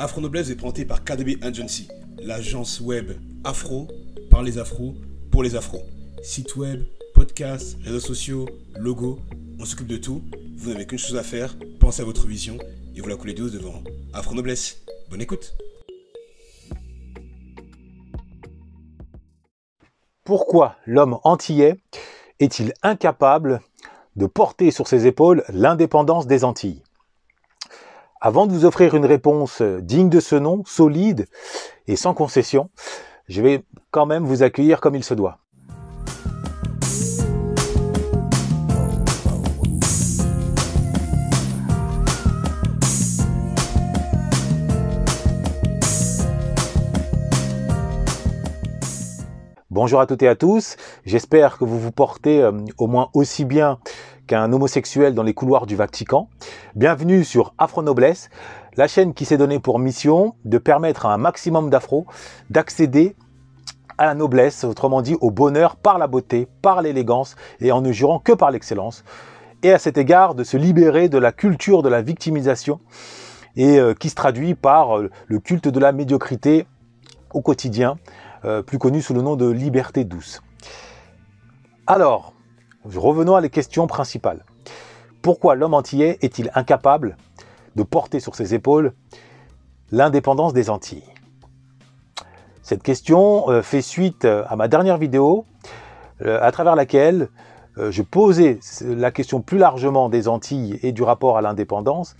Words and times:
Afro 0.00 0.20
Noblesse 0.20 0.48
est 0.48 0.54
présenté 0.54 0.84
par 0.84 1.02
KDB 1.02 1.38
Agency, 1.42 1.88
l'agence 2.22 2.80
web 2.80 3.10
afro 3.42 3.88
par 4.30 4.44
les 4.44 4.56
afros 4.56 4.94
pour 5.32 5.42
les 5.42 5.56
afros. 5.56 5.82
Site 6.22 6.54
web, 6.54 6.84
podcast, 7.14 7.76
réseaux 7.82 7.98
sociaux, 7.98 8.48
logo, 8.76 9.18
on 9.58 9.64
s'occupe 9.64 9.88
de 9.88 9.96
tout. 9.96 10.22
Vous 10.56 10.70
n'avez 10.70 10.86
qu'une 10.86 11.00
chose 11.00 11.16
à 11.16 11.24
faire, 11.24 11.56
pensez 11.80 12.02
à 12.02 12.04
votre 12.04 12.28
vision 12.28 12.58
et 12.94 13.00
vous 13.00 13.08
la 13.08 13.16
coulez 13.16 13.34
douce 13.34 13.50
devant 13.50 13.82
Afro 14.12 14.36
Noblesse. 14.36 14.84
Bonne 15.10 15.20
écoute. 15.20 15.56
Pourquoi 20.22 20.76
l'homme 20.86 21.18
antillais 21.24 21.74
est-il 22.38 22.72
incapable 22.84 23.62
de 24.14 24.26
porter 24.26 24.70
sur 24.70 24.86
ses 24.86 25.08
épaules 25.08 25.42
l'indépendance 25.48 26.28
des 26.28 26.44
Antilles? 26.44 26.84
Avant 28.20 28.46
de 28.46 28.52
vous 28.52 28.64
offrir 28.64 28.94
une 28.94 29.06
réponse 29.06 29.62
digne 29.62 30.08
de 30.08 30.20
ce 30.20 30.34
nom, 30.34 30.62
solide 30.66 31.26
et 31.86 31.96
sans 31.96 32.14
concession, 32.14 32.68
je 33.28 33.42
vais 33.42 33.62
quand 33.90 34.06
même 34.06 34.24
vous 34.24 34.42
accueillir 34.42 34.80
comme 34.80 34.96
il 34.96 35.04
se 35.04 35.14
doit. 35.14 35.38
Bonjour 49.70 50.00
à 50.00 50.06
toutes 50.06 50.24
et 50.24 50.28
à 50.28 50.34
tous, 50.34 50.74
j'espère 51.06 51.56
que 51.56 51.64
vous 51.64 51.78
vous 51.78 51.92
portez 51.92 52.42
euh, 52.42 52.50
au 52.78 52.88
moins 52.88 53.10
aussi 53.14 53.44
bien 53.44 53.78
qu'un 54.28 54.52
homosexuel 54.52 55.14
dans 55.14 55.22
les 55.22 55.32
couloirs 55.32 55.66
du 55.66 55.74
Vatican. 55.74 56.28
Bienvenue 56.76 57.24
sur 57.24 57.54
Afro 57.56 57.82
Noblesse, 57.82 58.28
la 58.76 58.86
chaîne 58.86 59.14
qui 59.14 59.24
s'est 59.24 59.38
donnée 59.38 59.58
pour 59.58 59.78
mission 59.78 60.34
de 60.44 60.58
permettre 60.58 61.06
à 61.06 61.14
un 61.14 61.16
maximum 61.16 61.70
d'afro 61.70 62.06
d'accéder 62.50 63.16
à 63.96 64.04
la 64.04 64.14
noblesse, 64.14 64.64
autrement 64.64 65.00
dit 65.00 65.16
au 65.22 65.30
bonheur 65.30 65.76
par 65.76 65.98
la 65.98 66.06
beauté, 66.06 66.46
par 66.60 66.82
l'élégance 66.82 67.36
et 67.60 67.72
en 67.72 67.80
ne 67.80 67.90
jurant 67.90 68.18
que 68.18 68.32
par 68.32 68.50
l'excellence. 68.50 69.02
Et 69.62 69.72
à 69.72 69.78
cet 69.78 69.96
égard 69.96 70.34
de 70.34 70.44
se 70.44 70.58
libérer 70.58 71.08
de 71.08 71.18
la 71.18 71.32
culture 71.32 71.82
de 71.82 71.88
la 71.88 72.02
victimisation 72.02 72.80
et 73.56 73.80
euh, 73.80 73.94
qui 73.94 74.10
se 74.10 74.14
traduit 74.14 74.54
par 74.54 74.98
euh, 74.98 75.10
le 75.26 75.40
culte 75.40 75.68
de 75.68 75.80
la 75.80 75.92
médiocrité 75.92 76.66
au 77.32 77.40
quotidien, 77.40 77.96
euh, 78.44 78.62
plus 78.62 78.78
connu 78.78 79.00
sous 79.00 79.14
le 79.14 79.22
nom 79.22 79.36
de 79.36 79.48
liberté 79.48 80.04
douce. 80.04 80.42
Alors, 81.86 82.34
Revenons 82.96 83.36
à 83.36 83.40
les 83.40 83.50
questions 83.50 83.86
principales. 83.86 84.44
Pourquoi 85.20 85.54
l'homme 85.54 85.74
antillais 85.74 86.18
est-il 86.22 86.50
incapable 86.54 87.16
de 87.76 87.82
porter 87.82 88.20
sur 88.20 88.34
ses 88.34 88.54
épaules 88.54 88.92
l'indépendance 89.90 90.52
des 90.52 90.70
Antilles? 90.70 91.04
Cette 92.62 92.82
question 92.82 93.50
euh, 93.50 93.62
fait 93.62 93.82
suite 93.82 94.24
euh, 94.24 94.44
à 94.48 94.56
ma 94.56 94.68
dernière 94.68 94.98
vidéo 94.98 95.44
euh, 96.22 96.38
à 96.42 96.52
travers 96.52 96.76
laquelle 96.76 97.28
je 97.90 98.02
posais 98.02 98.58
la 98.82 99.12
question 99.12 99.40
plus 99.40 99.56
largement 99.56 100.08
des 100.08 100.26
Antilles 100.26 100.80
et 100.82 100.90
du 100.90 101.04
rapport 101.04 101.38
à 101.38 101.42
l'indépendance 101.42 102.16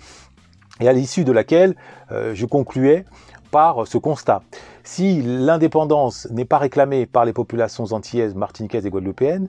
et 0.79 0.89
à 0.89 0.93
l'issue 0.93 1.25
de 1.25 1.33
laquelle 1.33 1.75
je 2.11 2.47
concluais 2.47 3.05
par 3.51 3.89
ce 3.89 3.99
constat. 3.99 4.43
Si 4.85 5.21
l'indépendance 5.21 6.29
n'est 6.31 6.45
pas 6.45 6.59
réclamée 6.59 7.07
par 7.07 7.25
les 7.25 7.33
populations 7.33 7.87
antillaises, 7.87 8.37
martiniquaises 8.37 8.87
et 8.87 8.91
guadeloupéennes, 8.91 9.49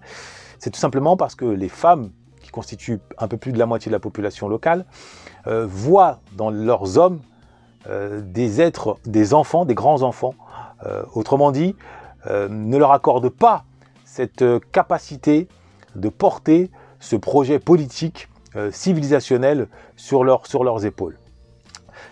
c'est 0.60 0.70
tout 0.70 0.80
simplement 0.80 1.18
parce 1.18 1.36
que 1.36 1.46
les 1.46 1.70
femmes, 1.70 2.12
qui 2.42 2.52
constituent 2.52 3.00
un 3.18 3.28
peu 3.28 3.38
plus 3.38 3.52
de 3.52 3.58
la 3.58 3.66
moitié 3.66 3.90
de 3.90 3.96
la 3.96 4.00
population 4.00 4.48
locale, 4.48 4.86
euh, 5.48 5.66
voient 5.68 6.20
dans 6.34 6.50
leurs 6.50 6.98
hommes 6.98 7.22
euh, 7.88 8.22
des 8.22 8.62
êtres, 8.62 8.98
des 9.06 9.34
enfants, 9.34 9.66
des 9.66 9.76
grands-enfants. 9.76 10.36
Euh, 10.86 11.04
autrement 11.14 11.52
dit, 11.52 11.76
ne 12.26 12.78
leur 12.78 12.92
accordent 12.92 13.30
pas 13.30 13.64
cette 14.04 14.44
capacité 14.74 15.48
de 15.96 16.10
porter 16.10 16.70
ce 17.00 17.16
projet 17.16 17.60
politique 17.60 18.28
civilisationnel 18.72 19.70
sur, 19.96 20.46
sur 20.46 20.66
leurs 20.66 20.86
épaules. 20.86 21.18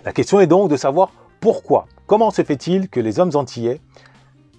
La 0.06 0.14
question 0.14 0.40
est 0.40 0.48
donc 0.48 0.70
de 0.70 0.78
savoir 0.78 1.12
pourquoi, 1.42 1.88
comment 2.06 2.32
se 2.32 2.42
fait-il 2.42 2.88
que 2.88 3.02
les 3.02 3.20
hommes 3.20 3.32
antillais 3.36 3.82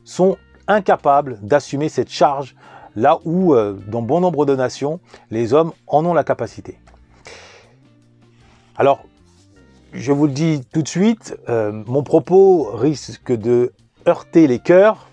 sont 0.04 0.36
incapables 0.66 1.38
d'assumer 1.40 1.88
cette 1.88 2.10
charge 2.10 2.54
là 2.98 3.20
où, 3.24 3.54
euh, 3.54 3.78
dans 3.86 4.02
bon 4.02 4.20
nombre 4.20 4.44
de 4.44 4.56
nations, 4.56 4.98
les 5.30 5.54
hommes 5.54 5.72
en 5.86 6.04
ont 6.04 6.14
la 6.14 6.24
capacité. 6.24 6.78
Alors, 8.76 9.04
je 9.92 10.12
vous 10.12 10.26
le 10.26 10.32
dis 10.32 10.62
tout 10.72 10.82
de 10.82 10.88
suite, 10.88 11.36
euh, 11.48 11.72
mon 11.86 12.02
propos 12.02 12.70
risque 12.74 13.32
de 13.32 13.72
heurter 14.06 14.46
les 14.48 14.58
cœurs. 14.58 15.08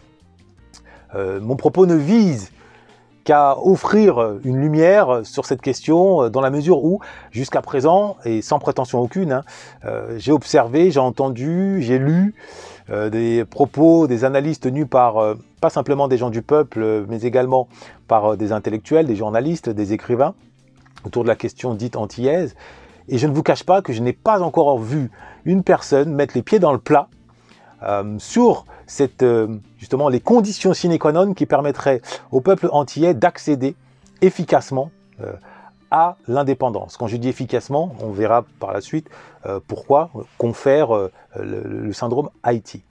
Euh, 1.14 1.40
mon 1.40 1.56
propos 1.56 1.86
ne 1.86 1.96
vise 1.96 2.52
qu'à 3.24 3.58
offrir 3.58 4.38
une 4.44 4.60
lumière 4.60 5.22
sur 5.24 5.46
cette 5.46 5.62
question 5.62 6.30
dans 6.30 6.42
la 6.42 6.52
mesure 6.52 6.84
où, 6.84 7.00
jusqu'à 7.32 7.62
présent, 7.62 8.18
et 8.26 8.42
sans 8.44 8.60
prétention 8.60 9.00
aucune, 9.00 9.32
hein, 9.32 9.44
j'ai 10.18 10.32
observé, 10.32 10.92
j'ai 10.92 11.00
entendu, 11.00 11.82
j'ai 11.82 11.98
lu 11.98 12.36
des 12.90 13.46
propos, 13.46 14.08
des 14.08 14.26
analyses 14.26 14.60
tenues 14.60 14.86
par 14.86 15.36
pas 15.66 15.72
simplement 15.72 16.08
des 16.08 16.20
gens 16.20 16.30
du 16.30 16.44
peuple, 16.44 17.06
mais 17.10 17.22
également 17.24 17.68
par 18.08 18.34
euh, 18.34 18.36
des 18.36 18.52
intellectuels, 18.52 19.08
des 19.08 19.16
journalistes, 19.16 19.68
des 19.68 19.94
écrivains, 19.94 20.36
autour 21.06 21.24
de 21.24 21.28
la 21.28 21.36
question 21.36 21.74
dite 21.74 21.96
antillaise. 21.96 22.56
Et 23.08 23.18
je 23.18 23.26
ne 23.26 23.34
vous 23.34 23.42
cache 23.42 23.64
pas 23.64 23.82
que 23.82 23.92
je 23.92 24.00
n'ai 24.04 24.14
pas 24.14 24.44
encore 24.44 24.78
vu 24.78 25.10
une 25.44 25.64
personne 25.64 26.14
mettre 26.14 26.36
les 26.36 26.44
pieds 26.44 26.60
dans 26.60 26.72
le 26.72 26.78
plat 26.78 27.08
euh, 27.82 28.14
sur 28.20 28.66
cette, 28.86 29.24
euh, 29.24 29.58
justement 29.80 30.08
les 30.08 30.20
conditions 30.20 30.76
sine 30.76 31.00
qua 31.00 31.12
non 31.12 31.34
qui 31.34 31.48
permettraient 31.48 32.04
au 32.32 32.42
peuple 32.42 32.70
antillais 32.72 33.16
d'accéder 33.16 33.76
efficacement 34.22 34.92
l'indépendance. 36.28 36.98
Quand 36.98 37.08
je 37.08 37.18
dis 37.18 37.30
efficacement, 37.30 37.96
on 38.02 38.12
verra 38.12 38.46
par 38.60 38.74
la 38.74 38.82
suite 38.82 39.10
pourquoi 39.68 40.10
confère 40.38 40.90
le, 41.36 41.62
le, 41.64 41.94
syndrome 41.94 42.30
Haïti. 42.44 42.84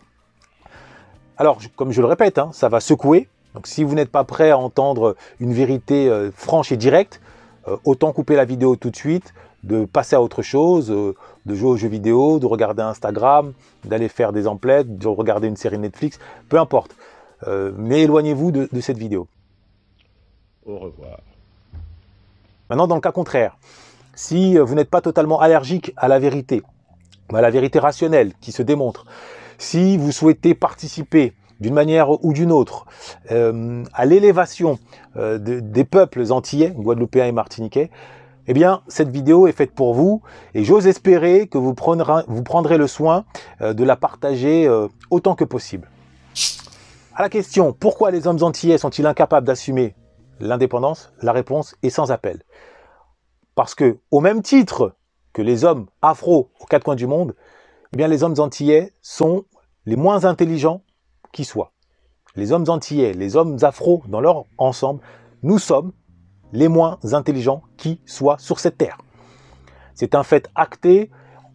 Alors, 1.37 1.59
comme 1.77 1.91
je 1.91 2.01
le 2.01 2.07
répète, 2.07 2.39
hein, 2.39 2.51
ça 2.53 2.69
va 2.69 2.81
secouer. 2.81 3.29
Donc 3.55 3.67
si 3.67 3.85
vous 3.85 3.95
n'êtes 3.95 4.11
pas 4.11 4.25
prêt 4.25 4.51
à 4.51 4.59
entendre 4.59 5.17
une 5.41 5.53
vérité 5.53 6.09
euh, 6.09 6.31
franche 6.33 6.73
et 6.73 6.77
directe, 6.77 7.21
euh, 7.69 7.77
autant 7.85 8.13
couper 8.13 8.37
la 8.37 8.45
vidéo 8.45 8.77
tout 8.77 8.91
de 8.91 8.97
suite, 8.97 9.33
de 9.63 9.85
passer 9.85 10.17
à 10.17 10.21
autre 10.21 10.43
chose, 10.43 10.91
euh, 10.91 11.15
de 11.47 11.55
jouer 11.55 11.71
aux 11.71 11.77
jeux 11.77 11.89
vidéo, 11.89 12.39
de 12.39 12.47
regarder 12.47 12.83
Instagram, 12.83 13.53
d'aller 13.85 14.09
faire 14.09 14.33
des 14.33 14.47
emplettes, 14.47 14.99
de 14.99 15.09
regarder 15.09 15.49
une 15.49 15.57
série 15.57 15.79
Netflix, 15.79 16.19
peu 16.49 16.59
importe. 16.59 16.97
mais 17.77 18.03
éloignez-vous 18.03 18.53
de 18.53 18.81
cette 18.81 18.97
vidéo. 18.97 19.29
Au 20.65 20.79
revoir. 20.79 21.19
Maintenant, 22.75 22.89
dans 22.89 22.97
le 22.97 23.01
cas 23.01 23.13
contraire, 23.13 23.57
si 24.17 24.59
vous 24.59 24.75
n'êtes 24.75 24.91
pas 24.91 25.01
totalement 25.01 25.41
allergique 25.41 25.93
à 25.97 26.09
la 26.09 26.19
vérité, 26.19 26.65
à 27.33 27.41
la 27.41 27.49
vérité 27.49 27.79
rationnelle 27.79 28.33
qui 28.41 28.51
se 28.51 28.63
démontre, 28.63 29.07
si 29.59 29.97
vous 29.97 30.11
souhaitez 30.11 30.55
participer 30.55 31.35
d'une 31.61 31.73
manière 31.73 32.25
ou 32.25 32.33
d'une 32.33 32.51
autre 32.51 32.87
euh, 33.31 33.85
à 33.95 34.07
l'élévation 34.07 34.81
euh, 35.17 35.39
des 35.39 35.85
peuples 35.85 36.33
antillais, 36.33 36.73
guadeloupéens 36.73 37.27
et 37.27 37.31
martiniquais, 37.31 37.93
eh 38.49 38.53
bien, 38.55 38.83
cette 38.89 39.11
vidéo 39.11 39.47
est 39.47 39.53
faite 39.53 39.71
pour 39.71 39.95
vous 39.95 40.23
et 40.53 40.65
j'ose 40.65 40.89
espérer 40.89 41.47
que 41.47 41.59
vous 41.59 41.75
prendrez, 41.75 42.77
le 42.77 42.89
soin 42.89 43.25
euh, 43.61 43.73
de 43.73 43.85
la 43.85 43.95
partager 43.95 44.69
autant 45.11 45.37
que 45.37 45.45
possible. 45.45 45.89
À 47.15 47.23
la 47.23 47.29
question, 47.29 47.73
pourquoi 47.73 48.11
les 48.11 48.27
hommes 48.27 48.43
antillais 48.43 48.79
sont-ils 48.79 49.07
incapables 49.07 49.47
d'assumer 49.47 49.95
l'indépendance 50.41 51.13
La 51.23 51.33
réponse 51.33 51.77
est 51.83 51.91
sans 51.91 52.11
appel. 52.13 52.43
Parce 53.55 53.75
que, 53.75 53.99
au 54.11 54.21
même 54.21 54.43
titre 54.43 54.97
que 55.33 55.43
les 55.43 55.65
hommes 55.65 55.87
afro 56.03 56.51
aux 56.61 56.67
quatre 56.67 56.85
coins 56.85 56.97
du 56.97 57.07
monde, 57.07 57.35
eh 57.93 57.97
bien, 57.97 58.09
les 58.09 58.23
hommes 58.23 58.35
antillais 58.39 58.93
sont 59.03 59.45
les 59.87 59.97
moins 59.97 60.25
intelligents 60.25 60.83
qui 61.33 61.45
soient. 61.45 61.73
Les 62.37 62.53
hommes 62.53 62.65
antillais, 62.69 63.13
les 63.13 63.37
hommes 63.37 63.59
afro 63.63 64.03
dans 64.09 64.21
leur 64.21 64.45
ensemble, 64.59 65.01
nous 65.43 65.59
sommes 65.59 65.93
les 66.53 66.69
moins 66.69 66.99
intelligents 67.13 67.63
qui 67.77 68.01
soient 68.07 68.39
sur 68.39 68.59
cette 68.59 68.79
terre. 68.79 68.99
C'est 69.95 70.15
un 70.15 70.23
fait 70.25 70.49
acté, 70.55 71.11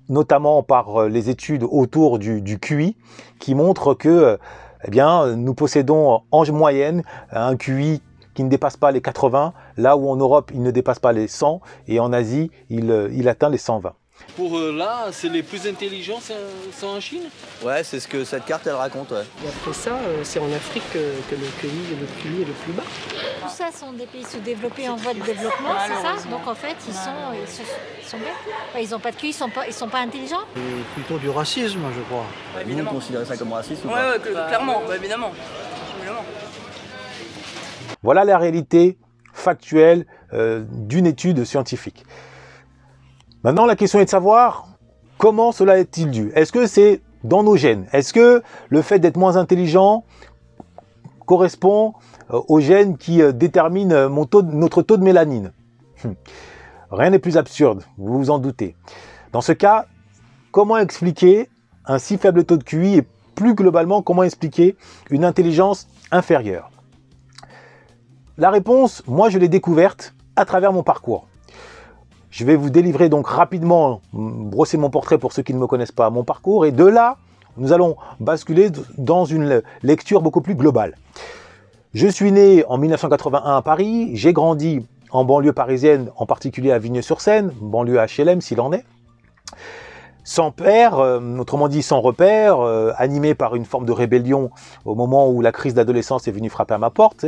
notamment 0.07 0.63
par 0.63 1.01
euh, 1.01 1.09
les 1.09 1.29
études 1.29 1.63
autour 1.63 2.19
du, 2.19 2.59
QI, 2.59 2.95
qui 3.39 3.55
montrent 3.55 3.93
que 3.93 4.09
euh, 4.09 4.37
eh 4.85 4.91
bien, 4.91 5.35
nous 5.35 5.53
possédons 5.53 6.21
en 6.31 6.51
moyenne 6.53 7.03
un 7.31 7.57
QI 7.57 8.01
qui 8.39 8.45
ne 8.45 8.49
dépasse 8.49 8.77
pas 8.77 8.91
les 8.91 9.01
80, 9.01 9.51
là 9.75 9.97
où 9.97 10.09
en 10.09 10.15
Europe 10.15 10.49
il 10.53 10.63
ne 10.63 10.71
dépasse 10.71 10.97
pas 10.99 11.11
les 11.11 11.27
100 11.27 11.59
et 11.89 11.99
en 11.99 12.13
Asie 12.13 12.49
il, 12.69 12.89
euh, 12.89 13.09
il 13.11 13.27
atteint 13.27 13.49
les 13.49 13.57
120. 13.57 13.91
Pour 14.37 14.57
eux, 14.57 14.73
là, 14.73 15.07
c'est 15.11 15.27
les 15.27 15.43
plus 15.43 15.67
intelligents, 15.67 16.19
c'est 16.21 16.35
c'est 16.71 16.85
en 16.85 17.01
Chine? 17.01 17.23
Ouais, 17.65 17.83
c'est 17.83 17.99
ce 17.99 18.07
que 18.07 18.23
cette 18.23 18.45
carte 18.45 18.65
elle 18.67 18.73
raconte. 18.75 19.11
Ouais. 19.11 19.25
Et 19.43 19.47
après 19.49 19.73
ça, 19.73 19.89
euh, 19.91 20.21
c'est 20.23 20.39
en 20.39 20.51
Afrique 20.53 20.83
que, 20.93 20.99
que 21.29 21.35
le, 21.35 21.47
QI, 21.59 21.67
le 21.99 22.05
QI 22.21 22.41
est 22.43 22.45
le 22.45 22.53
plus 22.63 22.71
bas. 22.71 22.83
Tout 23.41 23.49
ça 23.49 23.71
sont 23.77 23.91
des 23.91 24.05
pays 24.05 24.23
sous-développés 24.23 24.87
en 24.87 24.95
voie 24.95 25.13
de 25.13 25.19
développement, 25.21 25.75
c'est 25.85 26.01
ça? 26.01 26.29
Donc 26.29 26.47
en 26.47 26.55
fait, 26.55 26.77
ils 26.87 26.93
sont, 26.93 27.09
ils 27.41 27.47
sont, 27.53 27.63
ils 28.01 28.07
sont 28.07 28.17
bêtes. 28.19 28.27
Enfin, 28.69 28.79
ils 28.81 28.89
n'ont 28.91 28.99
pas 28.99 29.11
de 29.11 29.17
QI, 29.17 29.27
ils 29.29 29.33
sont 29.33 29.49
pas, 29.49 29.67
ils 29.67 29.73
sont 29.73 29.89
pas 29.89 29.99
intelligents. 29.99 30.45
C'est 30.55 30.93
plutôt 31.01 31.17
du 31.17 31.29
racisme, 31.29 31.79
je 31.93 32.01
crois. 32.03 32.23
Vous 32.65 32.77
vous 32.77 32.85
considérez 32.85 33.25
ça 33.25 33.35
comme 33.35 33.51
raciste 33.51 33.83
ou 33.83 33.89
Ouais, 33.89 33.93
pas? 33.95 34.11
ouais, 34.11 34.19
que- 34.19 34.47
clairement, 34.47 34.81
bah, 34.87 34.95
évidemment. 34.95 35.31
Évidemment. 35.97 36.23
Voilà 38.03 38.23
la 38.23 38.37
réalité 38.37 38.97
factuelle 39.33 40.05
euh, 40.33 40.63
d'une 40.71 41.05
étude 41.05 41.43
scientifique. 41.43 42.05
Maintenant, 43.43 43.65
la 43.65 43.75
question 43.75 43.99
est 43.99 44.05
de 44.05 44.09
savoir 44.09 44.67
comment 45.17 45.51
cela 45.51 45.77
est-il 45.79 46.11
dû 46.11 46.31
Est-ce 46.35 46.51
que 46.51 46.65
c'est 46.65 47.01
dans 47.23 47.43
nos 47.43 47.55
gènes? 47.55 47.87
Est-ce 47.93 48.13
que 48.13 48.43
le 48.69 48.81
fait 48.81 48.99
d'être 48.99 49.17
moins 49.17 49.37
intelligent 49.37 50.03
correspond 51.25 51.93
euh, 52.31 52.41
aux 52.47 52.59
gènes 52.59 52.97
qui 52.97 53.21
euh, 53.21 53.31
déterminent 53.31 53.93
euh, 53.93 54.09
mon 54.09 54.25
taux 54.25 54.41
notre 54.41 54.81
taux 54.81 54.97
de 54.97 55.03
mélanine? 55.03 55.51
Hum. 56.03 56.15
Rien 56.91 57.11
n'est 57.11 57.19
plus 57.19 57.37
absurde, 57.37 57.83
vous 57.97 58.17
vous 58.17 58.29
en 58.31 58.39
doutez. 58.39 58.75
Dans 59.31 59.41
ce 59.41 59.51
cas, 59.51 59.85
comment 60.51 60.77
expliquer 60.77 61.49
un 61.85 61.99
si 61.99 62.17
faible 62.17 62.45
taux 62.45 62.57
de 62.57 62.63
QI 62.63 62.97
et 62.97 63.07
plus 63.35 63.53
globalement, 63.53 64.01
comment 64.01 64.23
expliquer 64.23 64.75
une 65.11 65.23
intelligence 65.23 65.87
inférieure? 66.11 66.71
La 68.39 68.51
réponse, 68.51 69.03
moi 69.05 69.29
je 69.29 69.37
l'ai 69.37 69.49
découverte 69.49 70.13
à 70.37 70.45
travers 70.45 70.71
mon 70.71 70.81
parcours. 70.81 71.27
Je 72.29 72.45
vais 72.45 72.55
vous 72.55 72.69
délivrer 72.69 73.09
donc 73.09 73.27
rapidement, 73.27 73.99
mm, 74.13 74.49
brosser 74.49 74.77
mon 74.77 74.89
portrait 74.89 75.17
pour 75.17 75.33
ceux 75.33 75.43
qui 75.43 75.53
ne 75.53 75.59
me 75.59 75.67
connaissent 75.67 75.91
pas, 75.91 76.09
mon 76.09 76.23
parcours, 76.23 76.65
et 76.65 76.71
de 76.71 76.85
là, 76.85 77.17
nous 77.57 77.73
allons 77.73 77.97
basculer 78.21 78.69
dans 78.97 79.25
une 79.25 79.61
lecture 79.83 80.21
beaucoup 80.21 80.39
plus 80.39 80.55
globale. 80.55 80.95
Je 81.93 82.07
suis 82.07 82.31
né 82.31 82.63
en 82.69 82.77
1981 82.77 83.57
à 83.57 83.61
Paris, 83.61 84.11
j'ai 84.13 84.31
grandi 84.31 84.85
en 85.11 85.25
banlieue 85.25 85.51
parisienne, 85.51 86.09
en 86.15 86.25
particulier 86.25 86.71
à 86.71 86.79
Vigneux-sur-Seine, 86.79 87.51
banlieue 87.59 87.99
HLM 87.99 88.39
s'il 88.39 88.61
en 88.61 88.71
est. 88.71 88.85
Sans 90.23 90.51
père, 90.51 90.99
euh, 90.99 91.19
autrement 91.39 91.67
dit 91.67 91.81
sans 91.81 91.99
repère, 91.99 92.59
euh, 92.59 92.91
animé 92.97 93.33
par 93.33 93.55
une 93.55 93.65
forme 93.65 93.85
de 93.85 93.91
rébellion 93.91 94.51
au 94.85 94.95
moment 94.95 95.27
où 95.27 95.41
la 95.41 95.51
crise 95.51 95.73
d'adolescence 95.73 96.27
est 96.27 96.31
venue 96.31 96.49
frapper 96.49 96.75
à 96.75 96.77
ma 96.77 96.91
porte, 96.91 97.25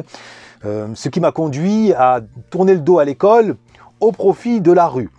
euh, 0.65 0.87
ce 0.93 1.09
qui 1.09 1.19
m'a 1.19 1.31
conduit 1.31 1.93
à 1.93 2.21
tourner 2.49 2.73
le 2.73 2.79
dos 2.81 2.99
à 2.99 3.05
l'école 3.05 3.55
au 3.99 4.11
profit 4.11 4.61
de 4.61 4.71
la 4.71 4.87
rue. 4.87 5.09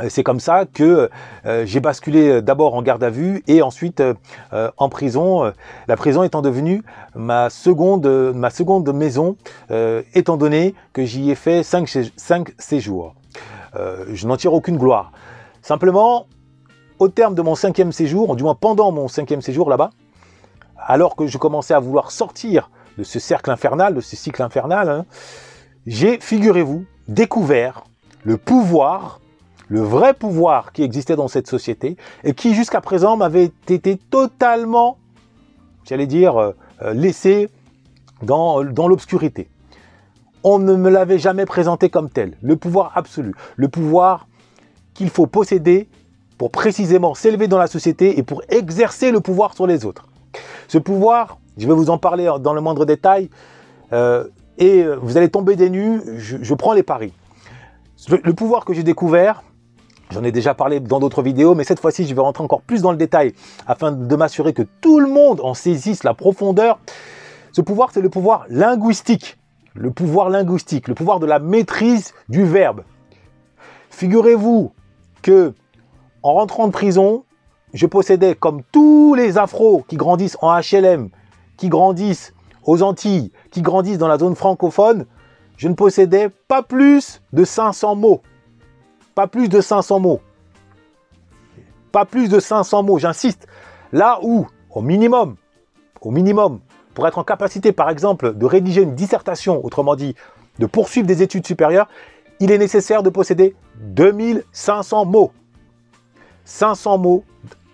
Euh, 0.00 0.08
C'est 0.08 0.22
comme 0.22 0.40
ça 0.40 0.66
que 0.66 1.10
euh, 1.46 1.66
j'ai 1.66 1.80
basculé 1.80 2.42
d'abord 2.42 2.74
en 2.74 2.82
garde 2.82 3.02
à 3.02 3.10
vue 3.10 3.42
et 3.48 3.62
ensuite 3.62 4.02
en 4.52 4.88
prison. 4.88 5.52
La 5.88 5.96
prison 5.96 6.22
étant 6.22 6.42
devenue 6.42 6.82
ma 7.14 7.50
seconde, 7.50 8.06
ma 8.34 8.50
seconde 8.50 8.92
maison, 8.94 9.36
étant 10.14 10.36
donné 10.36 10.74
que 10.92 11.04
j'y 11.04 11.30
ai 11.30 11.34
fait 11.34 11.62
cinq, 11.62 11.88
cinq 12.16 12.52
séjours. 12.58 13.14
Je 13.74 14.26
n'en 14.26 14.36
tire 14.36 14.52
aucune 14.52 14.76
gloire. 14.76 15.12
Simplement, 15.62 16.26
au 16.98 17.08
terme 17.08 17.34
de 17.34 17.42
mon 17.42 17.54
cinquième 17.54 17.92
séjour, 17.92 18.34
du 18.36 18.42
moins 18.42 18.54
pendant 18.54 18.90
mon 18.92 19.08
cinquième 19.08 19.42
séjour 19.42 19.68
là-bas, 19.68 19.90
alors 20.76 21.16
que 21.16 21.26
je 21.26 21.38
commençais 21.38 21.74
à 21.74 21.80
vouloir 21.80 22.10
sortir 22.10 22.70
de 22.98 23.04
ce 23.04 23.20
cercle 23.20 23.50
infernal, 23.50 23.94
de 23.94 24.00
ce 24.00 24.16
cycle 24.16 24.42
infernal, 24.42 24.88
hein, 24.90 25.06
j'ai, 25.86 26.18
figurez-vous, 26.20 26.84
découvert 27.06 27.84
le 28.24 28.36
pouvoir, 28.36 29.20
le 29.68 29.80
vrai 29.80 30.12
pouvoir 30.14 30.72
qui 30.72 30.82
existait 30.82 31.14
dans 31.14 31.28
cette 31.28 31.46
société 31.46 31.96
et 32.24 32.34
qui 32.34 32.54
jusqu'à 32.54 32.80
présent 32.80 33.16
m'avait 33.16 33.52
été 33.68 33.96
totalement, 33.96 34.98
j'allais 35.84 36.08
dire, 36.08 36.36
euh, 36.36 36.52
euh, 36.82 36.92
laissé 36.92 37.48
dans, 38.22 38.64
dans 38.64 38.88
l'obscurité. 38.88 39.48
On 40.42 40.58
ne 40.58 40.74
me 40.74 40.90
l'avait 40.90 41.18
jamais 41.18 41.46
présenté 41.46 41.90
comme 41.90 42.10
tel, 42.10 42.36
le 42.42 42.56
pouvoir 42.56 42.92
absolu, 42.96 43.34
le 43.56 43.68
pouvoir 43.68 44.26
qu'il 44.92 45.10
faut 45.10 45.26
posséder 45.26 45.88
pour 46.36 46.50
précisément 46.50 47.14
s'élever 47.14 47.46
dans 47.46 47.58
la 47.58 47.66
société 47.68 48.18
et 48.18 48.22
pour 48.24 48.42
exercer 48.48 49.12
le 49.12 49.20
pouvoir 49.20 49.54
sur 49.54 49.66
les 49.66 49.84
autres. 49.84 50.06
Ce 50.66 50.78
pouvoir, 50.78 51.38
je 51.58 51.66
vais 51.66 51.74
vous 51.74 51.90
en 51.90 51.98
parler 51.98 52.30
dans 52.40 52.54
le 52.54 52.60
moindre 52.60 52.86
détail, 52.86 53.28
euh, 53.92 54.24
et 54.58 54.82
euh, 54.82 54.96
vous 55.00 55.16
allez 55.16 55.28
tomber 55.28 55.56
des 55.56 55.70
nues, 55.70 56.00
je, 56.16 56.54
prends 56.54 56.72
les 56.72 56.82
paris. 56.82 57.12
Le, 58.08 58.20
le 58.22 58.32
pouvoir 58.32 58.64
que 58.64 58.72
j'ai 58.72 58.82
découvert, 58.82 59.42
j'en 60.10 60.24
ai 60.24 60.32
déjà 60.32 60.54
parlé 60.54 60.80
dans 60.80 61.00
d'autres 61.00 61.22
vidéos, 61.22 61.54
mais 61.54 61.64
cette 61.64 61.80
fois-ci 61.80 62.06
je 62.06 62.14
vais 62.14 62.20
rentrer 62.20 62.42
encore 62.42 62.62
plus 62.62 62.82
dans 62.82 62.90
le 62.90 62.96
détail 62.96 63.34
afin 63.66 63.92
de 63.92 64.16
m'assurer 64.16 64.52
que 64.52 64.62
tout 64.80 65.00
le 65.00 65.08
monde 65.08 65.40
en 65.42 65.54
saisisse 65.54 66.04
la 66.04 66.14
profondeur. 66.14 66.78
Ce 67.52 67.60
pouvoir, 67.60 67.90
c'est 67.92 68.00
le 68.00 68.10
pouvoir 68.10 68.46
linguistique. 68.48 69.36
Le 69.74 69.90
pouvoir 69.90 70.28
linguistique, 70.28 70.88
le 70.88 70.94
pouvoir 70.94 71.20
de 71.20 71.26
la 71.26 71.38
maîtrise 71.38 72.12
du 72.28 72.44
verbe. 72.44 72.82
Figurez-vous 73.90 74.72
que 75.22 75.54
en 76.22 76.34
rentrant 76.34 76.66
de 76.66 76.72
prison, 76.72 77.24
je 77.74 77.86
possédais, 77.86 78.34
comme 78.34 78.62
tous 78.72 79.14
les 79.14 79.38
afros 79.38 79.84
qui 79.88 79.96
grandissent 79.96 80.36
en 80.40 80.58
HLM, 80.58 81.10
qui 81.58 81.68
grandissent 81.68 82.32
aux 82.64 82.82
Antilles, 82.82 83.30
qui 83.50 83.60
grandissent 83.60 83.98
dans 83.98 84.08
la 84.08 84.18
zone 84.18 84.34
francophone, 84.34 85.04
je 85.58 85.68
ne 85.68 85.74
possédais 85.74 86.30
pas 86.46 86.62
plus 86.62 87.20
de 87.32 87.44
500 87.44 87.96
mots. 87.96 88.22
Pas 89.14 89.26
plus 89.26 89.48
de 89.48 89.60
500 89.60 90.00
mots. 90.00 90.20
Pas 91.92 92.04
plus 92.04 92.28
de 92.28 92.40
500 92.40 92.82
mots, 92.84 92.98
j'insiste. 92.98 93.46
Là 93.92 94.20
où, 94.22 94.46
au 94.70 94.80
minimum, 94.80 95.36
au 96.00 96.10
minimum, 96.10 96.60
pour 96.94 97.06
être 97.06 97.18
en 97.18 97.24
capacité, 97.24 97.72
par 97.72 97.90
exemple, 97.90 98.34
de 98.34 98.46
rédiger 98.46 98.82
une 98.82 98.94
dissertation, 98.94 99.64
autrement 99.64 99.96
dit, 99.96 100.14
de 100.58 100.66
poursuivre 100.66 101.06
des 101.06 101.22
études 101.22 101.46
supérieures, 101.46 101.88
il 102.40 102.52
est 102.52 102.58
nécessaire 102.58 103.02
de 103.02 103.10
posséder 103.10 103.56
2500 103.80 105.04
mots. 105.06 105.32
500 106.44 106.98
mots, 106.98 107.24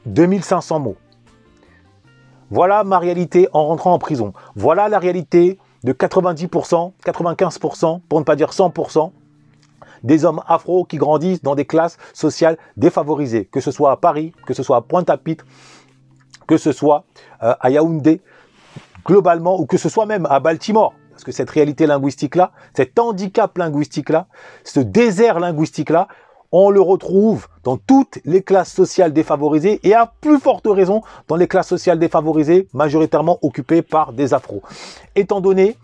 2500 0.06 0.80
mots. 0.80 0.96
Voilà 2.54 2.84
ma 2.84 3.00
réalité 3.00 3.48
en 3.52 3.66
rentrant 3.66 3.92
en 3.92 3.98
prison. 3.98 4.32
Voilà 4.54 4.88
la 4.88 5.00
réalité 5.00 5.58
de 5.82 5.92
90%, 5.92 6.92
95%, 7.04 8.00
pour 8.08 8.20
ne 8.20 8.24
pas 8.24 8.36
dire 8.36 8.50
100%, 8.50 9.10
des 10.04 10.24
hommes 10.24 10.40
afro 10.46 10.84
qui 10.84 10.96
grandissent 10.96 11.42
dans 11.42 11.56
des 11.56 11.64
classes 11.64 11.98
sociales 12.12 12.56
défavorisées, 12.76 13.46
que 13.46 13.58
ce 13.58 13.72
soit 13.72 13.90
à 13.90 13.96
Paris, 13.96 14.32
que 14.46 14.54
ce 14.54 14.62
soit 14.62 14.76
à 14.76 14.82
Pointe-à-Pitre, 14.82 15.44
que 16.46 16.56
ce 16.56 16.70
soit 16.70 17.06
euh, 17.42 17.56
à 17.58 17.70
Yaoundé, 17.70 18.20
globalement, 19.04 19.60
ou 19.60 19.66
que 19.66 19.76
ce 19.76 19.88
soit 19.88 20.06
même 20.06 20.24
à 20.30 20.38
Baltimore. 20.38 20.94
Parce 21.10 21.24
que 21.24 21.32
cette 21.32 21.50
réalité 21.50 21.88
linguistique-là, 21.88 22.52
cet 22.76 23.00
handicap 23.00 23.58
linguistique-là, 23.58 24.28
ce 24.62 24.78
désert 24.78 25.40
linguistique-là, 25.40 26.06
on 26.56 26.70
le 26.70 26.80
retrouve 26.80 27.48
dans 27.64 27.76
toutes 27.76 28.20
les 28.24 28.40
classes 28.40 28.72
sociales 28.72 29.12
défavorisées 29.12 29.80
et 29.82 29.92
à 29.92 30.06
plus 30.20 30.38
forte 30.38 30.68
raison 30.68 31.02
dans 31.26 31.34
les 31.34 31.48
classes 31.48 31.66
sociales 31.66 31.98
défavorisées 31.98 32.68
majoritairement 32.72 33.40
occupées 33.42 33.82
par 33.82 34.12
des 34.12 34.34
afros. 34.34 34.62
Étant 35.16 35.40
donné 35.40 35.76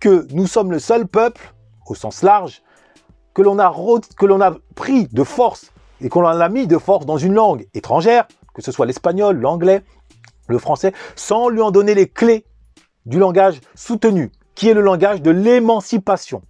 que 0.00 0.26
nous 0.32 0.46
sommes 0.46 0.70
le 0.70 0.80
seul 0.80 1.06
peuple, 1.06 1.54
au 1.86 1.94
sens 1.94 2.22
large, 2.22 2.60
que 3.32 3.40
l'on 3.40 3.58
a, 3.58 3.68
a 3.68 4.56
pris 4.74 5.06
de 5.06 5.24
force 5.24 5.72
et 6.02 6.10
qu'on 6.10 6.26
a 6.26 6.48
mis 6.50 6.66
de 6.66 6.76
force 6.76 7.06
dans 7.06 7.16
une 7.16 7.32
langue 7.32 7.66
étrangère, 7.72 8.28
que 8.52 8.60
ce 8.60 8.70
soit 8.70 8.84
l'espagnol, 8.84 9.40
l'anglais, 9.40 9.82
le 10.46 10.58
français, 10.58 10.92
sans 11.16 11.48
lui 11.48 11.62
en 11.62 11.70
donner 11.70 11.94
les 11.94 12.06
clés 12.06 12.44
du 13.06 13.18
langage 13.18 13.62
soutenu, 13.74 14.30
qui 14.54 14.68
est 14.68 14.74
le 14.74 14.82
langage 14.82 15.22
de 15.22 15.30
l'émancipation. 15.30 16.42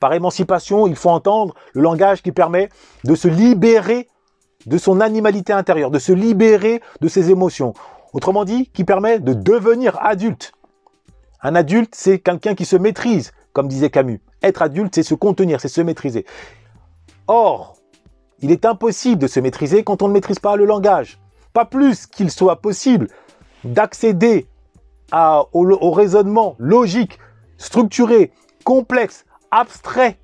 Par 0.00 0.12
émancipation, 0.12 0.86
il 0.86 0.96
faut 0.96 1.10
entendre 1.10 1.54
le 1.72 1.82
langage 1.82 2.22
qui 2.22 2.32
permet 2.32 2.68
de 3.04 3.14
se 3.14 3.28
libérer 3.28 4.08
de 4.66 4.78
son 4.78 5.00
animalité 5.00 5.52
intérieure, 5.52 5.90
de 5.90 5.98
se 5.98 6.12
libérer 6.12 6.82
de 7.00 7.08
ses 7.08 7.30
émotions. 7.30 7.72
Autrement 8.12 8.44
dit, 8.44 8.68
qui 8.68 8.84
permet 8.84 9.20
de 9.20 9.32
devenir 9.32 9.98
adulte. 10.02 10.52
Un 11.42 11.54
adulte, 11.54 11.94
c'est 11.94 12.18
quelqu'un 12.18 12.54
qui 12.54 12.64
se 12.64 12.76
maîtrise, 12.76 13.32
comme 13.52 13.68
disait 13.68 13.90
Camus. 13.90 14.20
Être 14.42 14.62
adulte, 14.62 14.94
c'est 14.94 15.02
se 15.02 15.14
contenir, 15.14 15.60
c'est 15.60 15.68
se 15.68 15.80
maîtriser. 15.80 16.26
Or, 17.28 17.76
il 18.40 18.50
est 18.50 18.64
impossible 18.64 19.20
de 19.20 19.26
se 19.26 19.40
maîtriser 19.40 19.84
quand 19.84 20.02
on 20.02 20.08
ne 20.08 20.12
maîtrise 20.12 20.38
pas 20.38 20.56
le 20.56 20.64
langage. 20.64 21.18
Pas 21.52 21.64
plus 21.64 22.06
qu'il 22.06 22.30
soit 22.30 22.60
possible 22.60 23.08
d'accéder 23.64 24.46
au, 25.12 25.46
au 25.52 25.90
raisonnement 25.90 26.56
logique, 26.58 27.18
structuré, 27.56 28.32
complexe, 28.64 29.24
abstrait, 29.50 30.18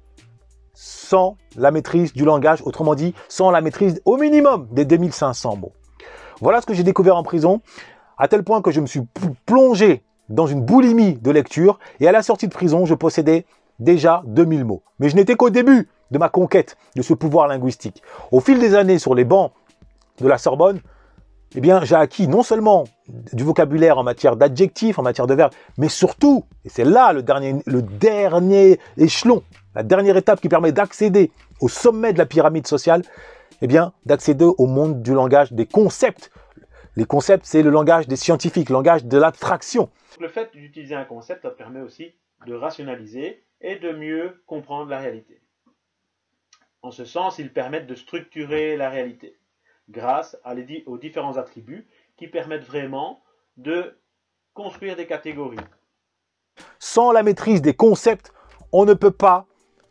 sans 0.74 1.36
la 1.56 1.70
maîtrise 1.70 2.12
du 2.12 2.24
langage, 2.24 2.62
autrement 2.64 2.94
dit, 2.94 3.14
sans 3.28 3.50
la 3.50 3.60
maîtrise 3.60 4.00
au 4.04 4.16
minimum 4.16 4.68
des 4.72 4.84
2500 4.84 5.56
mots. 5.56 5.72
Voilà 6.40 6.60
ce 6.60 6.66
que 6.66 6.74
j'ai 6.74 6.82
découvert 6.82 7.16
en 7.16 7.22
prison, 7.22 7.60
à 8.18 8.28
tel 8.28 8.42
point 8.42 8.62
que 8.62 8.70
je 8.70 8.80
me 8.80 8.86
suis 8.86 9.02
plongé 9.46 10.02
dans 10.28 10.46
une 10.46 10.62
boulimie 10.62 11.14
de 11.14 11.30
lecture, 11.30 11.78
et 12.00 12.08
à 12.08 12.12
la 12.12 12.22
sortie 12.22 12.48
de 12.48 12.52
prison, 12.52 12.84
je 12.84 12.94
possédais 12.94 13.44
déjà 13.78 14.22
2000 14.26 14.64
mots. 14.64 14.82
Mais 14.98 15.08
je 15.08 15.16
n'étais 15.16 15.34
qu'au 15.34 15.50
début 15.50 15.88
de 16.10 16.18
ma 16.18 16.28
conquête 16.28 16.76
de 16.96 17.02
ce 17.02 17.14
pouvoir 17.14 17.48
linguistique. 17.48 18.02
Au 18.30 18.40
fil 18.40 18.58
des 18.58 18.74
années, 18.74 18.98
sur 18.98 19.14
les 19.14 19.24
bancs 19.24 19.52
de 20.20 20.28
la 20.28 20.38
Sorbonne, 20.38 20.80
eh 21.54 21.60
bien, 21.60 21.84
j'ai 21.84 21.94
acquis 21.94 22.28
non 22.28 22.42
seulement 22.42 22.84
du 23.32 23.44
vocabulaire 23.44 23.98
en 23.98 24.02
matière 24.02 24.36
d'adjectifs, 24.36 24.98
en 24.98 25.02
matière 25.02 25.26
de 25.26 25.34
verbes, 25.34 25.52
mais 25.78 25.88
surtout, 25.88 26.44
et 26.64 26.68
c'est 26.68 26.84
là 26.84 27.12
le 27.12 27.22
dernier, 27.22 27.62
le 27.66 27.82
dernier 27.82 28.78
échelon, 28.96 29.42
la 29.74 29.82
dernière 29.82 30.16
étape 30.16 30.40
qui 30.40 30.48
permet 30.48 30.72
d'accéder 30.72 31.30
au 31.60 31.68
sommet 31.68 32.12
de 32.12 32.18
la 32.18 32.26
pyramide 32.26 32.66
sociale, 32.66 33.02
eh 33.60 33.66
bien, 33.66 33.92
d'accéder 34.06 34.44
au 34.44 34.66
monde 34.66 35.02
du 35.02 35.14
langage 35.14 35.52
des 35.52 35.66
concepts. 35.66 36.30
Les 36.96 37.04
concepts, 37.04 37.46
c'est 37.46 37.62
le 37.62 37.70
langage 37.70 38.08
des 38.08 38.16
scientifiques, 38.16 38.68
le 38.68 38.74
langage 38.74 39.04
de 39.04 39.18
l'abstraction. 39.18 39.88
Le 40.20 40.28
fait 40.28 40.52
d'utiliser 40.52 40.94
un 40.94 41.04
concept 41.04 41.48
permet 41.56 41.80
aussi 41.80 42.14
de 42.46 42.54
rationaliser 42.54 43.44
et 43.60 43.76
de 43.76 43.92
mieux 43.92 44.42
comprendre 44.46 44.90
la 44.90 44.98
réalité. 44.98 45.40
En 46.82 46.90
ce 46.90 47.04
sens, 47.04 47.38
ils 47.38 47.52
permettent 47.52 47.86
de 47.86 47.94
structurer 47.94 48.76
la 48.76 48.90
réalité 48.90 49.36
grâce 49.88 50.36
aux 50.86 50.98
différents 50.98 51.36
attributs 51.36 51.86
qui 52.16 52.28
permettent 52.28 52.64
vraiment 52.64 53.22
de 53.56 53.98
construire 54.54 54.96
des 54.96 55.06
catégories. 55.06 55.58
Sans 56.78 57.12
la 57.12 57.22
maîtrise 57.22 57.62
des 57.62 57.74
concepts, 57.74 58.32
on 58.72 58.84
ne 58.84 58.94
peut 58.94 59.10
pas 59.10 59.46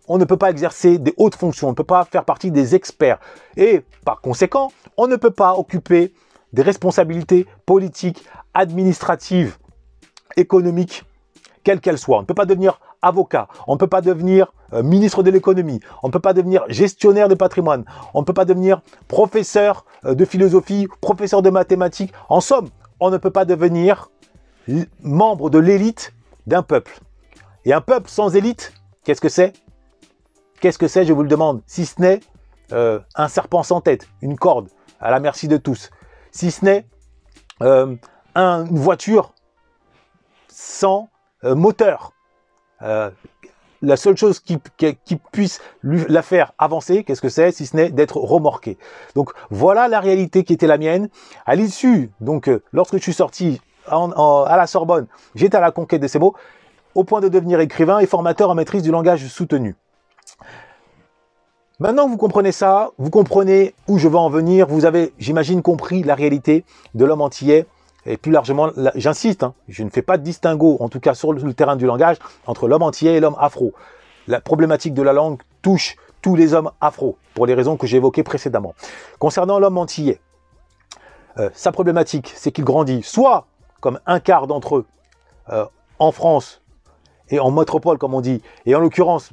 on 0.07 0.17
ne 0.17 0.25
peut 0.25 0.35
pas 0.35 0.49
exercer 0.49 0.97
des 0.97 1.13
hautes 1.15 1.35
fonctions, 1.35 1.67
on 1.67 1.71
ne 1.71 1.75
peut 1.75 1.83
pas 1.85 2.03
faire 2.03 2.25
partie 2.25 2.51
des 2.51 2.75
experts. 2.75 3.19
Et 3.55 3.81
par 4.03 4.19
conséquent, 4.19 4.71
on 4.97 5.07
ne 5.07 5.15
peut 5.15 5.31
pas 5.31 5.53
occuper 5.53 6.13
des 6.51 6.63
responsabilités 6.63 7.45
politiques, 7.65 8.25
administratives, 8.53 9.57
économiques, 10.35 11.05
quelles 11.63 11.79
qu'elles 11.79 11.97
soient. 11.97 12.17
On 12.17 12.21
ne 12.21 12.25
peut 12.25 12.33
pas 12.33 12.45
devenir 12.45 12.79
avocat, 13.01 13.47
on 13.67 13.73
ne 13.73 13.77
peut 13.77 13.87
pas 13.87 14.01
devenir 14.01 14.53
euh, 14.73 14.83
ministre 14.83 15.23
de 15.23 15.31
l'économie, 15.31 15.79
on 16.03 16.07
ne 16.07 16.11
peut 16.13 16.19
pas 16.19 16.33
devenir 16.33 16.63
gestionnaire 16.69 17.27
de 17.27 17.35
patrimoine, 17.35 17.85
on 18.13 18.21
ne 18.21 18.25
peut 18.25 18.33
pas 18.33 18.45
devenir 18.45 18.81
professeur 19.07 19.85
euh, 20.05 20.13
de 20.13 20.25
philosophie, 20.25 20.87
professeur 21.01 21.41
de 21.41 21.49
mathématiques. 21.49 22.13
En 22.29 22.41
somme, 22.41 22.69
on 22.99 23.09
ne 23.09 23.17
peut 23.17 23.31
pas 23.31 23.45
devenir 23.45 24.09
membre 25.01 25.49
de 25.49 25.59
l'élite 25.59 26.13
d'un 26.47 26.63
peuple. 26.63 26.99
Et 27.65 27.73
un 27.73 27.81
peuple 27.81 28.09
sans 28.09 28.35
élite, 28.35 28.73
qu'est-ce 29.03 29.21
que 29.21 29.29
c'est? 29.29 29.53
Qu'est-ce 30.59 30.77
que 30.77 30.87
c'est, 30.87 31.05
je 31.05 31.13
vous 31.13 31.23
le 31.23 31.29
demande, 31.29 31.61
si 31.65 31.85
ce 31.85 31.99
n'est 31.99 32.19
euh, 32.71 32.99
un 33.15 33.27
serpent 33.27 33.63
sans 33.63 33.81
tête, 33.81 34.07
une 34.21 34.37
corde 34.37 34.69
à 34.99 35.09
la 35.09 35.19
merci 35.19 35.47
de 35.47 35.57
tous, 35.57 35.89
si 36.31 36.51
ce 36.51 36.63
n'est 36.63 36.85
une 37.59 37.99
voiture 38.77 39.33
sans 40.47 41.09
moteur, 41.43 42.13
euh, 42.83 43.09
la 43.81 43.97
seule 43.97 44.15
chose 44.15 44.39
qui, 44.39 44.59
puisse 45.31 45.59
la 45.83 46.21
faire 46.21 46.53
avancer, 46.57 47.03
qu'est-ce 47.03 47.21
que 47.21 47.29
c'est, 47.29 47.51
si 47.51 47.65
ce 47.65 47.75
n'est 47.75 47.89
d'être 47.89 48.17
remorqué. 48.17 48.77
Donc 49.15 49.31
voilà 49.49 49.87
la 49.87 49.99
réalité 49.99 50.43
qui 50.43 50.53
était 50.53 50.67
la 50.67 50.77
mienne. 50.77 51.09
À 51.45 51.55
l'issue, 51.55 52.11
donc 52.19 52.47
euh, 52.47 52.61
lorsque 52.71 52.97
je 52.97 53.01
suis 53.01 53.13
sorti 53.13 53.59
à 53.87 54.55
la 54.57 54.67
Sorbonne, 54.67 55.07
j'étais 55.33 55.57
à 55.57 55.61
la 55.61 55.71
conquête 55.71 56.01
de 56.01 56.07
ces 56.07 56.19
mots, 56.19 56.35
au 56.93 57.03
point 57.03 57.21
de 57.21 57.29
devenir 57.29 57.59
écrivain 57.59 57.99
et 57.99 58.05
formateur 58.05 58.49
en 58.49 58.55
maîtrise 58.55 58.83
du 58.83 58.91
langage 58.91 59.25
soutenu. 59.27 59.75
Maintenant 61.79 62.05
que 62.05 62.11
vous 62.11 62.17
comprenez 62.17 62.51
ça, 62.51 62.91
vous 62.99 63.09
comprenez 63.09 63.73
où 63.87 63.97
je 63.97 64.07
veux 64.07 64.17
en 64.17 64.29
venir, 64.29 64.67
vous 64.67 64.85
avez, 64.85 65.13
j'imagine, 65.17 65.63
compris 65.63 66.03
la 66.03 66.13
réalité 66.13 66.63
de 66.93 67.05
l'homme 67.05 67.21
antillais 67.21 67.65
et 68.05 68.17
plus 68.17 68.31
largement, 68.31 68.71
j'insiste, 68.95 69.43
hein, 69.43 69.53
je 69.67 69.83
ne 69.83 69.89
fais 69.89 70.01
pas 70.01 70.17
de 70.17 70.23
distinguo, 70.23 70.77
en 70.79 70.89
tout 70.89 70.99
cas 70.99 71.13
sur 71.13 71.33
le 71.33 71.53
terrain 71.53 71.75
du 71.75 71.85
langage, 71.85 72.17
entre 72.47 72.67
l'homme 72.67 72.81
entier 72.81 73.15
et 73.15 73.19
l'homme 73.19 73.35
afro. 73.39 73.73
La 74.27 74.41
problématique 74.41 74.93
de 74.93 75.01
la 75.01 75.13
langue 75.13 75.39
touche 75.61 75.95
tous 76.21 76.35
les 76.35 76.53
hommes 76.53 76.71
afro, 76.81 77.17
pour 77.33 77.45
les 77.45 77.53
raisons 77.53 77.77
que 77.77 77.87
j'ai 77.87 77.97
évoquées 77.97 78.23
précédemment. 78.23 78.73
Concernant 79.19 79.59
l'homme 79.59 79.77
antillais, 79.77 80.19
euh, 81.37 81.49
sa 81.53 81.71
problématique, 81.71 82.31
c'est 82.35 82.51
qu'il 82.51 82.63
grandit 82.63 83.03
soit 83.03 83.45
comme 83.79 83.99
un 84.05 84.19
quart 84.19 84.47
d'entre 84.47 84.77
eux 84.77 84.85
euh, 85.49 85.65
en 85.99 86.11
France 86.11 86.61
et 87.29 87.39
en 87.39 87.51
métropole, 87.51 87.97
comme 87.97 88.13
on 88.13 88.21
dit, 88.21 88.41
et 88.65 88.75
en 88.75 88.79
l'occurrence, 88.79 89.31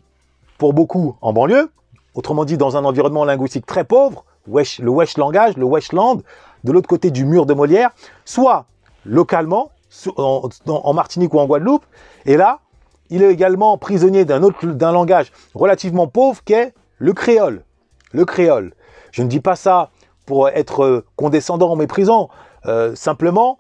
pour 0.59 0.73
beaucoup, 0.73 1.17
en 1.21 1.33
banlieue, 1.33 1.71
autrement 2.15 2.45
dit, 2.45 2.57
dans 2.57 2.77
un 2.77 2.85
environnement 2.85 3.25
linguistique 3.25 3.67
très 3.67 3.85
pauvre, 3.85 4.25
le 4.47 4.89
wesh 4.89 5.19
langage, 5.19 5.57
le 5.57 5.65
weshland, 5.65 6.23
de 6.69 6.73
l'autre 6.73 6.89
côté 6.89 7.11
du 7.11 7.25
mur 7.25 7.47
de 7.47 7.55
Molière, 7.55 7.91
soit 8.27 8.67
localement, 9.07 9.71
en, 10.17 10.93
Martinique 10.93 11.33
ou 11.33 11.39
en 11.39 11.47
Guadeloupe, 11.47 11.85
et 12.27 12.37
là, 12.37 12.61
il 13.09 13.23
est 13.23 13.33
également 13.33 13.79
prisonnier 13.79 14.27
d'un 14.27 14.43
autre 14.43 14.67
d'un 14.67 14.93
langage 14.93 15.33
relativement 15.55 16.09
pauvre 16.09 16.45
qu'est 16.45 16.75
le 16.99 17.15
créole. 17.15 17.65
Le 18.13 18.27
créole. 18.27 18.75
Je 19.13 19.23
ne 19.23 19.29
dis 19.29 19.41
pas 19.41 19.57
ça 19.57 19.89
pour 20.27 20.51
être 20.51 21.05
condescendant 21.17 21.73
ou 21.73 21.77
méprisant. 21.77 22.29
Euh, 22.67 22.95
simplement, 22.95 23.59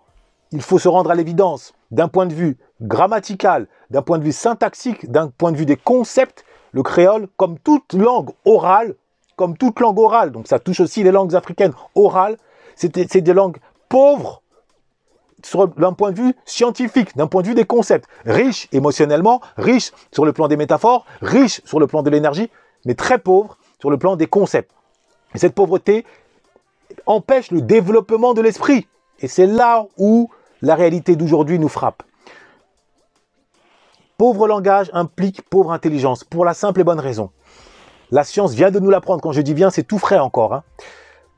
il 0.52 0.60
faut 0.60 0.78
se 0.78 0.88
rendre 0.88 1.10
à 1.10 1.14
l'évidence. 1.14 1.72
D'un 1.90 2.08
point 2.08 2.26
de 2.26 2.34
vue 2.34 2.58
grammatical, 2.82 3.68
d'un 3.88 4.02
point 4.02 4.18
de 4.18 4.24
vue 4.24 4.32
syntaxique, 4.32 5.10
d'un 5.10 5.28
point 5.28 5.50
de 5.50 5.56
vue 5.56 5.66
des 5.66 5.78
concepts, 5.78 6.44
le 6.72 6.82
créole, 6.82 7.26
comme 7.38 7.58
toute 7.58 7.94
langue 7.94 8.32
orale, 8.44 8.96
comme 9.36 9.56
toute 9.56 9.80
langue 9.80 9.98
orale, 9.98 10.30
donc 10.30 10.46
ça 10.46 10.58
touche 10.58 10.80
aussi 10.80 11.02
les 11.02 11.10
langues 11.10 11.34
africaines 11.34 11.72
orales, 11.94 12.36
c'est 12.78 13.20
des 13.20 13.32
langues 13.32 13.58
pauvres 13.88 14.42
d'un 15.76 15.92
point 15.92 16.10
de 16.10 16.16
vue 16.16 16.34
scientifique, 16.44 17.16
d'un 17.16 17.26
point 17.26 17.42
de 17.42 17.48
vue 17.48 17.54
des 17.54 17.64
concepts, 17.64 18.08
riches 18.24 18.68
émotionnellement, 18.72 19.40
riches 19.56 19.92
sur 20.12 20.24
le 20.24 20.32
plan 20.32 20.48
des 20.48 20.56
métaphores, 20.56 21.04
riches 21.20 21.60
sur 21.64 21.78
le 21.78 21.86
plan 21.86 22.02
de 22.02 22.10
l'énergie, 22.10 22.50
mais 22.84 22.94
très 22.94 23.18
pauvres 23.18 23.56
sur 23.80 23.90
le 23.90 23.98
plan 23.98 24.16
des 24.16 24.26
concepts. 24.26 24.72
Et 25.34 25.38
cette 25.38 25.54
pauvreté 25.54 26.04
empêche 27.06 27.50
le 27.50 27.60
développement 27.60 28.34
de 28.34 28.40
l'esprit. 28.40 28.88
Et 29.20 29.28
c'est 29.28 29.46
là 29.46 29.86
où 29.96 30.30
la 30.60 30.74
réalité 30.74 31.14
d'aujourd'hui 31.14 31.58
nous 31.58 31.68
frappe. 31.68 32.02
Pauvre 34.16 34.48
langage 34.48 34.90
implique 34.92 35.42
pauvre 35.42 35.70
intelligence, 35.70 36.24
pour 36.24 36.44
la 36.44 36.54
simple 36.54 36.80
et 36.80 36.84
bonne 36.84 36.98
raison 36.98 37.30
la 38.10 38.24
science 38.24 38.54
vient 38.54 38.70
de 38.70 38.78
nous 38.78 38.90
l'apprendre. 38.90 39.20
Quand 39.20 39.32
je 39.32 39.40
dis 39.40 39.54
bien, 39.54 39.70
c'est 39.70 39.82
tout 39.82 39.98
frais 39.98 40.18
encore. 40.18 40.54
Hein. 40.54 40.62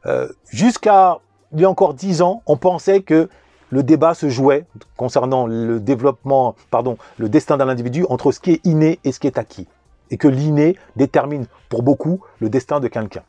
Euh, 0.07 0.29
jusqu'à 0.51 1.19
il 1.53 1.61
y 1.61 1.65
a 1.65 1.71
encore 1.71 1.95
dix 1.95 2.23
ans, 2.23 2.43
on 2.47 2.57
pensait 2.57 3.03
que 3.03 3.29
le 3.71 3.83
débat 3.83 4.15
se 4.15 4.29
jouait 4.29 4.67
concernant 4.97 5.47
le 5.47 5.81
développement, 5.81 6.57
pardon, 6.71 6.97
le 7.19 7.29
destin 7.29 7.57
d'un 7.57 7.69
individu 7.69 8.05
entre 8.09 8.33
ce 8.33 8.41
qui 8.41 8.53
est 8.53 8.67
inné 8.67 8.99
et 9.05 9.13
ce 9.13 9.21
qui 9.21 9.27
est 9.27 9.39
acquis. 9.39 9.69
Et 10.11 10.17
que 10.17 10.29
l'inné 10.29 10.77
détermine 10.97 11.47
pour 11.69 11.83
beaucoup 11.83 12.21
le 12.41 12.51
destin 12.51 12.81
de 12.81 12.89
quelqu'un. 12.89 13.23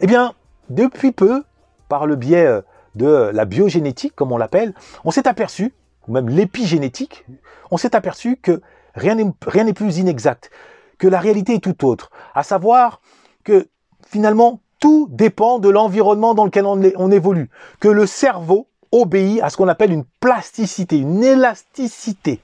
Eh 0.00 0.06
bien, 0.06 0.34
depuis 0.68 1.12
peu, 1.12 1.44
par 1.88 2.06
le 2.06 2.16
biais 2.16 2.44
euh, 2.44 2.60
de 2.94 3.30
la 3.32 3.44
biogénétique, 3.46 4.14
comme 4.14 4.32
on 4.32 4.36
l'appelle, 4.36 4.74
on 5.04 5.10
s'est 5.10 5.26
aperçu, 5.26 5.74
ou 6.06 6.12
même 6.12 6.28
l'épigénétique, 6.28 7.24
on 7.70 7.78
s'est 7.78 7.96
aperçu 7.96 8.36
que 8.36 8.60
rien 8.94 9.14
n'est 9.14 9.72
plus 9.72 9.98
inexact, 9.98 10.50
que 10.98 11.08
la 11.08 11.20
réalité 11.20 11.54
est 11.54 11.64
tout 11.64 11.86
autre. 11.86 12.10
À 12.34 12.42
savoir 12.42 13.00
que 13.44 13.68
finalement, 14.06 14.60
tout 14.78 15.08
dépend 15.10 15.58
de 15.58 15.68
l'environnement 15.68 16.34
dans 16.34 16.44
lequel 16.44 16.66
on, 16.66 17.10
évolue. 17.10 17.50
Que 17.80 17.88
le 17.88 18.06
cerveau 18.06 18.68
obéit 18.92 19.42
à 19.42 19.50
ce 19.50 19.56
qu'on 19.56 19.68
appelle 19.68 19.92
une 19.92 20.04
plasticité, 20.20 20.98
une 20.98 21.22
élasticité. 21.22 22.40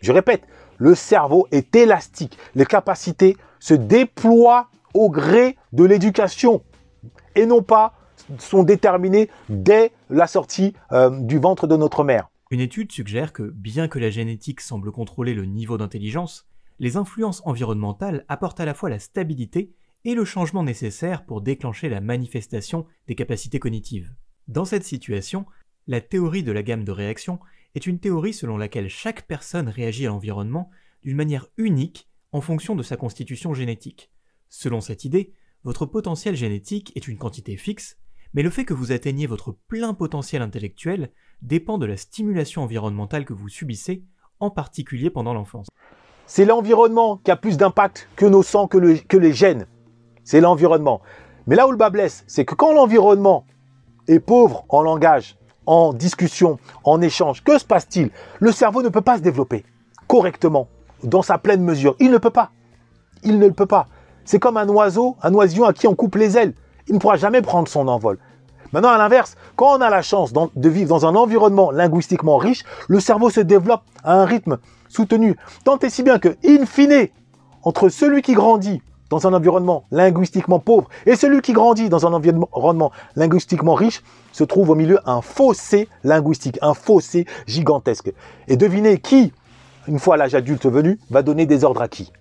Je 0.00 0.12
répète, 0.12 0.42
le 0.78 0.94
cerveau 0.94 1.46
est 1.50 1.74
élastique. 1.76 2.38
Les 2.54 2.66
capacités 2.66 3.36
se 3.58 3.74
déploient 3.74 4.68
au 4.94 5.10
gré 5.10 5.56
de 5.72 5.84
l'éducation 5.84 6.62
et 7.34 7.46
non 7.46 7.62
pas 7.62 7.94
sont 8.38 8.62
déterminées 8.62 9.30
dès 9.48 9.92
la 10.08 10.26
sortie 10.26 10.74
euh, 10.92 11.10
du 11.20 11.38
ventre 11.38 11.66
de 11.66 11.76
notre 11.76 12.04
mère. 12.04 12.30
Une 12.50 12.60
étude 12.60 12.90
suggère 12.90 13.32
que 13.32 13.42
bien 13.42 13.88
que 13.88 13.98
la 13.98 14.10
génétique 14.10 14.60
semble 14.60 14.90
contrôler 14.90 15.34
le 15.34 15.44
niveau 15.44 15.78
d'intelligence, 15.78 16.46
les 16.78 16.96
influences 16.96 17.42
environnementales 17.44 18.24
apportent 18.28 18.60
à 18.60 18.64
la 18.64 18.74
fois 18.74 18.90
la 18.90 18.98
stabilité 18.98 19.72
et 20.04 20.14
le 20.14 20.24
changement 20.24 20.62
nécessaire 20.62 21.24
pour 21.24 21.40
déclencher 21.40 21.88
la 21.88 22.00
manifestation 22.00 22.86
des 23.06 23.14
capacités 23.14 23.58
cognitives. 23.58 24.14
Dans 24.48 24.64
cette 24.64 24.84
situation, 24.84 25.46
la 25.86 26.00
théorie 26.00 26.42
de 26.42 26.52
la 26.52 26.62
gamme 26.62 26.84
de 26.84 26.92
réactions 26.92 27.40
est 27.74 27.86
une 27.86 28.00
théorie 28.00 28.32
selon 28.32 28.56
laquelle 28.56 28.88
chaque 28.88 29.26
personne 29.26 29.68
réagit 29.68 30.06
à 30.06 30.10
l'environnement 30.10 30.70
d'une 31.02 31.16
manière 31.16 31.46
unique 31.56 32.08
en 32.32 32.40
fonction 32.40 32.74
de 32.74 32.82
sa 32.82 32.96
constitution 32.96 33.54
génétique. 33.54 34.10
Selon 34.48 34.80
cette 34.80 35.04
idée, 35.04 35.32
votre 35.64 35.86
potentiel 35.86 36.36
génétique 36.36 36.92
est 36.96 37.06
une 37.06 37.18
quantité 37.18 37.56
fixe, 37.56 37.98
mais 38.34 38.42
le 38.42 38.50
fait 38.50 38.64
que 38.64 38.74
vous 38.74 38.92
atteigniez 38.92 39.26
votre 39.26 39.52
plein 39.68 39.94
potentiel 39.94 40.42
intellectuel 40.42 41.12
dépend 41.42 41.78
de 41.78 41.86
la 41.86 41.96
stimulation 41.96 42.62
environnementale 42.62 43.24
que 43.24 43.32
vous 43.32 43.48
subissez, 43.48 44.04
en 44.38 44.50
particulier 44.50 45.10
pendant 45.10 45.34
l'enfance. 45.34 45.68
C'est 46.26 46.44
l'environnement 46.44 47.16
qui 47.18 47.30
a 47.30 47.36
plus 47.36 47.56
d'impact 47.56 48.08
que 48.16 48.26
nos 48.26 48.42
sangs, 48.42 48.68
que, 48.68 48.78
les 48.78 49.32
gènes. 49.32 49.66
C'est 50.24 50.40
l'environnement. 50.40 51.00
Mais 51.46 51.56
là 51.56 51.66
où 51.66 51.70
le 51.70 51.76
bas 51.76 51.90
blesse, 51.90 52.24
c'est 52.26 52.44
que 52.44 52.54
quand 52.54 52.72
l'environnement 52.72 53.44
est 54.08 54.20
pauvre 54.20 54.64
en 54.68 54.82
langage, 54.82 55.36
en 55.66 55.92
discussion, 55.92 56.58
en 56.84 57.00
échange, 57.00 57.44
que 57.44 57.58
se 57.58 57.64
passe-t-il? 57.64 58.10
Le 58.38 58.52
cerveau 58.52 58.82
ne 58.82 58.88
peut 58.88 59.00
pas 59.00 59.16
se 59.16 59.22
développer 59.22 59.64
correctement, 60.10 60.66
dans 61.04 61.22
sa 61.22 61.38
pleine 61.38 61.62
mesure. 61.62 61.94
Il 62.00 62.10
ne 62.10 62.18
peut 62.18 62.30
pas. 62.30 62.50
Il 63.22 63.38
ne 63.38 63.46
le 63.46 63.52
peut 63.52 63.66
pas. 63.66 63.86
C'est 64.24 64.40
comme 64.40 64.56
un 64.56 64.68
oiseau, 64.68 65.16
un 65.22 65.32
oisillon 65.34 65.64
à 65.66 65.72
qui 65.72 65.86
on 65.86 65.94
coupe 65.94 66.16
les 66.16 66.36
ailes. 66.36 66.52
Il 66.88 66.94
ne 66.94 66.98
pourra 66.98 67.16
jamais 67.16 67.42
prendre 67.42 67.68
son 67.68 67.86
envol. 67.86 68.18
Maintenant, 68.72 68.90
à 68.90 68.98
l'inverse, 68.98 69.36
quand 69.54 69.78
on 69.78 69.80
a 69.80 69.88
la 69.88 70.02
chance 70.02 70.32
de 70.32 70.68
vivre 70.68 70.88
dans 70.88 71.06
un 71.06 71.14
environnement 71.14 71.70
linguistiquement 71.70 72.38
riche, 72.38 72.64
le 72.88 72.98
cerveau 72.98 73.30
se 73.30 73.40
développe 73.40 73.82
à 74.02 74.14
un 74.14 74.24
rythme 74.24 74.58
soutenu. 74.88 75.36
Tant 75.64 75.78
et 75.78 75.90
si 75.90 76.02
bien 76.02 76.18
que, 76.18 76.36
in 76.44 76.66
fine, 76.66 77.08
entre 77.62 77.88
celui 77.88 78.22
qui 78.22 78.34
grandit 78.34 78.82
dans 79.10 79.26
un 79.26 79.34
environnement 79.34 79.84
linguistiquement 79.90 80.60
pauvre 80.60 80.88
et 81.04 81.16
celui 81.16 81.42
qui 81.42 81.52
grandit 81.52 81.88
dans 81.88 82.06
un 82.06 82.12
environnement 82.12 82.92
linguistiquement 83.16 83.74
riche, 83.74 84.02
se 84.32 84.44
trouve 84.44 84.70
au 84.70 84.74
milieu 84.74 84.98
un 85.04 85.20
fossé 85.20 85.88
linguistique, 86.04 86.58
un 86.62 86.74
fossé 86.74 87.26
gigantesque. 87.46 88.12
Et 88.48 88.56
devinez 88.56 88.98
qui, 88.98 89.32
une 89.88 89.98
fois 89.98 90.16
l'âge 90.16 90.34
adulte 90.34 90.66
venu, 90.66 90.98
va 91.10 91.22
donner 91.22 91.44
des 91.44 91.64
ordres 91.64 91.82
à 91.82 91.88
qui? 91.88 92.12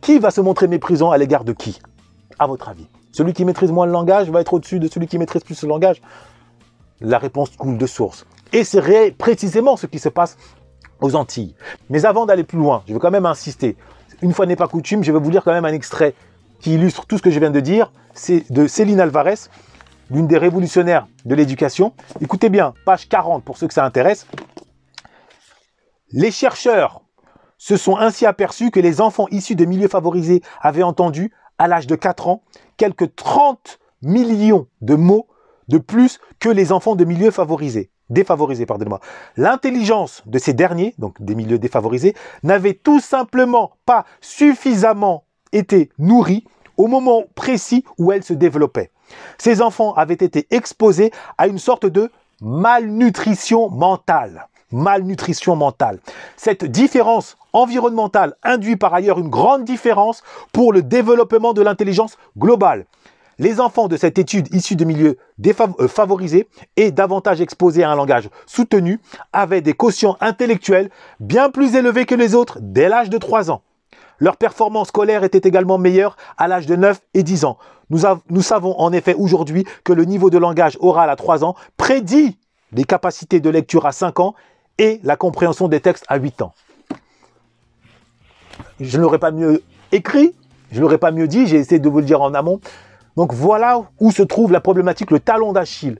Qui 0.00 0.18
va 0.18 0.30
se 0.30 0.40
montrer 0.40 0.68
méprisant 0.68 1.10
à 1.10 1.18
l'égard 1.18 1.44
de 1.44 1.52
qui? 1.52 1.80
À 2.38 2.46
votre 2.46 2.68
avis 2.68 2.86
Celui 3.12 3.32
qui 3.32 3.44
maîtrise 3.44 3.72
moins 3.72 3.86
le 3.86 3.92
langage 3.92 4.30
va 4.30 4.40
être 4.40 4.54
au-dessus 4.54 4.78
de 4.78 4.88
celui 4.88 5.08
qui 5.08 5.18
maîtrise 5.18 5.42
plus 5.42 5.60
le 5.62 5.68
langage 5.68 6.00
La 7.00 7.18
réponse 7.18 7.50
coule 7.56 7.76
de 7.76 7.86
source. 7.86 8.24
Et 8.52 8.62
c'est 8.62 9.10
précisément 9.18 9.76
ce 9.76 9.86
qui 9.86 9.98
se 9.98 10.08
passe 10.08 10.36
aux 11.00 11.16
Antilles. 11.16 11.54
Mais 11.90 12.06
avant 12.06 12.26
d'aller 12.26 12.44
plus 12.44 12.58
loin, 12.58 12.82
je 12.86 12.92
veux 12.92 13.00
quand 13.00 13.10
même 13.10 13.26
insister 13.26 13.76
une 14.22 14.32
fois 14.32 14.46
n'est 14.46 14.56
pas 14.56 14.68
coutume, 14.68 15.04
je 15.04 15.12
vais 15.12 15.18
vous 15.18 15.30
lire 15.30 15.44
quand 15.44 15.52
même 15.52 15.64
un 15.64 15.72
extrait 15.72 16.14
qui 16.60 16.74
illustre 16.74 17.06
tout 17.06 17.18
ce 17.18 17.22
que 17.22 17.30
je 17.30 17.38
viens 17.38 17.50
de 17.50 17.60
dire. 17.60 17.92
C'est 18.14 18.50
de 18.50 18.66
Céline 18.66 19.00
Alvarez, 19.00 19.48
l'une 20.10 20.26
des 20.26 20.38
révolutionnaires 20.38 21.06
de 21.24 21.34
l'éducation. 21.34 21.92
Écoutez 22.20 22.48
bien, 22.48 22.74
page 22.84 23.08
40 23.08 23.44
pour 23.44 23.58
ceux 23.58 23.68
que 23.68 23.74
ça 23.74 23.84
intéresse. 23.84 24.26
Les 26.12 26.30
chercheurs 26.30 27.02
se 27.58 27.76
sont 27.76 27.96
ainsi 27.96 28.26
aperçus 28.26 28.70
que 28.70 28.80
les 28.80 29.00
enfants 29.00 29.26
issus 29.30 29.54
de 29.54 29.64
milieux 29.64 29.88
favorisés 29.88 30.42
avaient 30.60 30.82
entendu, 30.82 31.32
à 31.58 31.68
l'âge 31.68 31.86
de 31.86 31.96
4 31.96 32.28
ans, 32.28 32.42
quelques 32.76 33.14
30 33.16 33.78
millions 34.02 34.66
de 34.82 34.94
mots 34.94 35.26
de 35.68 35.78
plus 35.78 36.20
que 36.38 36.48
les 36.48 36.70
enfants 36.70 36.96
de 36.96 37.04
milieux 37.04 37.30
favorisés 37.30 37.90
défavorisés, 38.10 38.66
pardonnez-moi. 38.66 39.00
L'intelligence 39.36 40.22
de 40.26 40.38
ces 40.38 40.52
derniers, 40.52 40.94
donc 40.98 41.20
des 41.20 41.34
milieux 41.34 41.58
défavorisés, 41.58 42.14
n'avait 42.42 42.74
tout 42.74 43.00
simplement 43.00 43.72
pas 43.84 44.04
suffisamment 44.20 45.24
été 45.52 45.90
nourrie 45.98 46.44
au 46.76 46.86
moment 46.86 47.24
précis 47.34 47.84
où 47.98 48.12
elle 48.12 48.22
se 48.22 48.34
développait. 48.34 48.90
Ces 49.38 49.62
enfants 49.62 49.94
avaient 49.94 50.14
été 50.14 50.46
exposés 50.50 51.10
à 51.38 51.46
une 51.46 51.58
sorte 51.58 51.86
de 51.86 52.10
malnutrition 52.40 53.70
mentale. 53.70 54.48
Malnutrition 54.72 55.54
mentale. 55.54 56.00
Cette 56.36 56.64
différence 56.64 57.36
environnementale 57.52 58.34
induit 58.42 58.76
par 58.76 58.92
ailleurs 58.92 59.18
une 59.18 59.30
grande 59.30 59.64
différence 59.64 60.22
pour 60.52 60.72
le 60.72 60.82
développement 60.82 61.54
de 61.54 61.62
l'intelligence 61.62 62.18
globale. 62.36 62.84
Les 63.38 63.60
enfants 63.60 63.86
de 63.86 63.98
cette 63.98 64.18
étude 64.18 64.52
issus 64.54 64.76
de 64.76 64.84
milieux 64.84 65.18
euh, 65.46 65.88
favorisés 65.88 66.48
et 66.76 66.90
davantage 66.90 67.42
exposés 67.42 67.84
à 67.84 67.90
un 67.90 67.94
langage 67.94 68.30
soutenu 68.46 68.98
avaient 69.32 69.60
des 69.60 69.74
quotients 69.74 70.16
intellectuels 70.20 70.90
bien 71.20 71.50
plus 71.50 71.74
élevés 71.74 72.06
que 72.06 72.14
les 72.14 72.34
autres 72.34 72.58
dès 72.62 72.88
l'âge 72.88 73.10
de 73.10 73.18
3 73.18 73.50
ans. 73.50 73.62
Leur 74.18 74.38
performance 74.38 74.88
scolaire 74.88 75.24
était 75.24 75.46
également 75.46 75.76
meilleure 75.76 76.16
à 76.38 76.48
l'âge 76.48 76.64
de 76.64 76.76
9 76.76 76.98
et 77.12 77.22
10 77.22 77.44
ans. 77.44 77.58
Nous, 77.90 78.00
nous 78.30 78.42
savons 78.42 78.78
en 78.80 78.90
effet 78.92 79.14
aujourd'hui 79.14 79.66
que 79.84 79.92
le 79.92 80.04
niveau 80.06 80.30
de 80.30 80.38
langage 80.38 80.78
oral 80.80 81.10
à 81.10 81.16
3 81.16 81.44
ans 81.44 81.54
prédit 81.76 82.38
les 82.72 82.84
capacités 82.84 83.40
de 83.40 83.50
lecture 83.50 83.84
à 83.84 83.92
5 83.92 84.18
ans 84.20 84.34
et 84.78 84.98
la 85.02 85.16
compréhension 85.16 85.68
des 85.68 85.80
textes 85.80 86.06
à 86.08 86.16
8 86.16 86.40
ans. 86.40 86.54
Je 88.80 88.96
ne 88.96 89.02
l'aurais 89.02 89.18
pas 89.18 89.30
mieux 89.30 89.62
écrit, 89.92 90.34
je 90.72 90.76
ne 90.76 90.80
l'aurais 90.80 90.98
pas 90.98 91.10
mieux 91.10 91.28
dit, 91.28 91.46
j'ai 91.46 91.56
essayé 91.56 91.78
de 91.78 91.88
vous 91.88 91.98
le 91.98 92.06
dire 92.06 92.22
en 92.22 92.32
amont. 92.32 92.60
Donc 93.16 93.32
voilà 93.32 93.84
où 93.98 94.10
se 94.10 94.22
trouve 94.22 94.52
la 94.52 94.60
problématique, 94.60 95.10
le 95.10 95.20
talon 95.20 95.52
d'Achille 95.52 95.98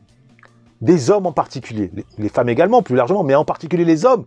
des 0.82 1.10
hommes 1.10 1.26
en 1.26 1.32
particulier, 1.32 1.90
les 2.18 2.28
femmes 2.28 2.50
également 2.50 2.82
plus 2.82 2.96
largement, 2.96 3.24
mais 3.24 3.34
en 3.34 3.46
particulier 3.46 3.84
les 3.84 4.04
hommes. 4.04 4.26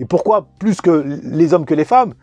Et 0.00 0.04
pourquoi 0.04 0.48
plus 0.58 0.80
que 0.80 1.20
les 1.22 1.54
hommes 1.54 1.64
que 1.64 1.74
les 1.74 1.84
femmes 1.84 2.14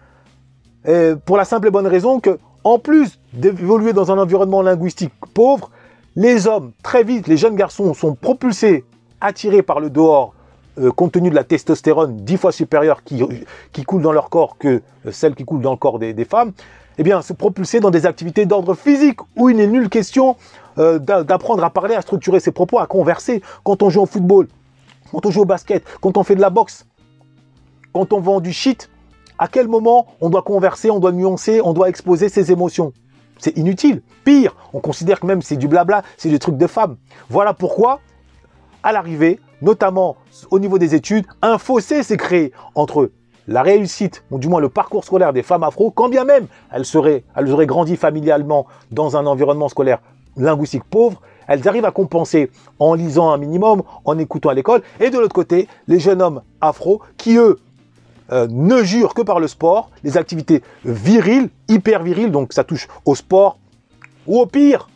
Pour 1.25 1.37
la 1.37 1.45
simple 1.45 1.69
et 1.69 1.71
bonne 1.71 1.87
raison 1.87 2.19
que, 2.19 2.39
en 2.65 2.77
plus 2.77 3.19
d'évoluer 3.31 3.93
dans 3.93 4.11
un 4.11 4.17
environnement 4.17 4.61
linguistique 4.61 5.13
pauvre, 5.33 5.71
les 6.15 6.45
hommes, 6.45 6.73
très 6.83 7.03
vite, 7.03 7.27
les 7.27 7.37
jeunes 7.37 7.55
garçons 7.55 7.93
sont 7.93 8.15
propulsés, 8.15 8.83
attirés 9.21 9.63
par 9.63 9.79
le 9.79 9.89
dehors, 9.89 10.33
euh, 10.77 10.91
compte 10.91 11.13
tenu 11.13 11.29
de 11.29 11.35
la 11.35 11.43
testostérone 11.43 12.17
dix 12.17 12.37
fois 12.37 12.51
supérieure 12.51 13.03
qui, 13.03 13.23
qui, 13.71 13.83
coule 13.83 14.01
dans 14.01 14.11
leur 14.11 14.29
corps 14.29 14.57
que 14.57 14.81
celle 15.11 15.35
qui 15.35 15.45
coule 15.45 15.61
dans 15.61 15.71
le 15.71 15.77
corps 15.77 15.99
des 15.99 16.25
femmes, 16.25 16.51
eh 16.97 17.03
bien, 17.03 17.21
se 17.21 17.33
propulser 17.33 17.79
dans 17.79 17.91
des 17.91 18.05
activités 18.05 18.45
d'ordre 18.45 18.73
physique 18.75 19.19
où 19.35 19.49
il 19.49 19.57
n'est 19.57 19.67
nulle 19.67 19.89
question 19.89 20.35
euh, 20.77 20.99
d'apprendre 20.99 21.63
à 21.63 21.69
parler, 21.69 21.95
à 21.95 22.01
structurer 22.01 22.39
ses 22.39 22.51
propos, 22.51 22.79
à 22.79 22.87
converser. 22.87 23.41
Quand 23.63 23.83
on 23.83 23.89
joue 23.89 24.01
au 24.01 24.05
football, 24.05 24.47
quand 25.11 25.25
on 25.25 25.31
joue 25.31 25.41
au 25.41 25.45
basket, 25.45 25.83
quand 26.01 26.17
on 26.17 26.23
fait 26.23 26.35
de 26.35 26.41
la 26.41 26.49
boxe, 26.49 26.85
quand 27.93 28.13
on 28.13 28.19
vend 28.19 28.39
du 28.39 28.53
shit, 28.53 28.89
à 29.37 29.47
quel 29.47 29.67
moment 29.67 30.07
on 30.21 30.29
doit 30.29 30.41
converser, 30.41 30.89
on 30.89 30.99
doit 30.99 31.11
nuancer, 31.11 31.61
on 31.63 31.73
doit 31.73 31.89
exposer 31.89 32.29
ses 32.29 32.51
émotions? 32.51 32.93
C'est 33.37 33.57
inutile. 33.57 34.01
Pire, 34.23 34.55
on 34.73 34.79
considère 34.79 35.19
que 35.19 35.25
même 35.25 35.41
c'est 35.41 35.57
du 35.57 35.67
blabla, 35.67 36.03
c'est 36.17 36.29
des 36.29 36.39
trucs 36.39 36.57
de 36.57 36.67
femmes. 36.67 36.97
Voilà 37.29 37.53
pourquoi, 37.53 37.99
à 38.83 38.91
l'arrivée, 38.91 39.39
notamment 39.61 40.15
au 40.49 40.59
niveau 40.59 40.77
des 40.77 40.95
études, 40.95 41.25
un 41.41 41.57
fossé 41.57 42.03
s'est 42.03 42.17
créé 42.17 42.53
entre 42.75 43.11
la 43.47 43.61
réussite, 43.61 44.23
ou 44.31 44.39
du 44.39 44.47
moins 44.47 44.61
le 44.61 44.69
parcours 44.69 45.03
scolaire 45.03 45.33
des 45.33 45.43
femmes 45.43 45.63
afro, 45.63 45.91
quand 45.91 46.09
bien 46.09 46.23
même 46.23 46.47
elles, 46.71 46.85
auraient 46.95 47.65
grandi 47.65 47.95
familialement 47.97 48.67
dans 48.91 49.17
un 49.17 49.25
environnement 49.25 49.69
scolaire 49.69 49.99
linguistique 50.37 50.83
pauvre, 50.83 51.21
elles 51.47 51.67
arrivent 51.67 51.85
à 51.85 51.91
compenser 51.91 52.49
en 52.79 52.93
lisant 52.93 53.31
un 53.31 53.37
minimum, 53.37 53.83
en 54.05 54.17
écoutant 54.17 54.49
à 54.49 54.53
l'école. 54.53 54.81
Et 54.99 55.09
de 55.09 55.17
l'autre 55.19 55.35
côté, 55.35 55.67
les 55.87 55.99
jeunes 55.99 56.21
hommes 56.21 56.41
afro 56.61 57.01
qui, 57.17 57.37
eux, 57.37 57.59
euh, 58.31 58.47
ne 58.49 58.81
jurent 58.83 59.13
que 59.13 59.21
par 59.21 59.39
le 59.39 59.47
sport, 59.47 59.89
les 60.03 60.17
activités 60.17 60.63
viriles, 60.85 61.49
hyper 61.67 62.01
viriles, 62.01 62.31
donc 62.31 62.53
ça 62.53 62.63
touche 62.63 62.87
au 63.05 63.15
sport, 63.15 63.59
ou 64.25 64.39
au 64.39 64.45
pire, 64.45 64.87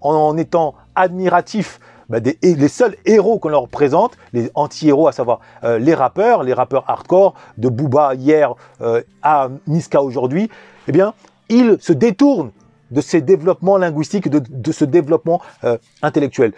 en 0.00 0.36
étant 0.36 0.74
admiratifs 0.96 1.78
bah, 2.08 2.18
les 2.42 2.68
seuls 2.68 2.96
héros 3.04 3.38
qu'on 3.38 3.48
leur 3.48 3.68
présente, 3.68 4.16
les 4.32 4.50
anti-héros, 4.54 5.08
à 5.08 5.12
savoir 5.12 5.40
euh, 5.64 5.78
les 5.78 5.94
rappeurs, 5.94 6.42
les 6.42 6.52
rappeurs 6.52 6.84
hardcore, 6.88 7.34
de 7.58 7.68
Booba 7.68 8.14
hier 8.14 8.54
euh, 8.80 9.02
à 9.22 9.48
Niska 9.66 10.02
aujourd'hui, 10.02 10.50
eh 10.88 10.92
bien, 10.92 11.14
ils 11.48 11.76
se 11.80 11.92
détournent 11.92 12.50
de 12.90 13.00
ces 13.00 13.22
développements 13.22 13.78
linguistiques, 13.78 14.28
de, 14.28 14.72
ce 14.72 14.84
développement 14.84 15.40
euh, 15.64 15.78
intellectuel. 16.02 16.52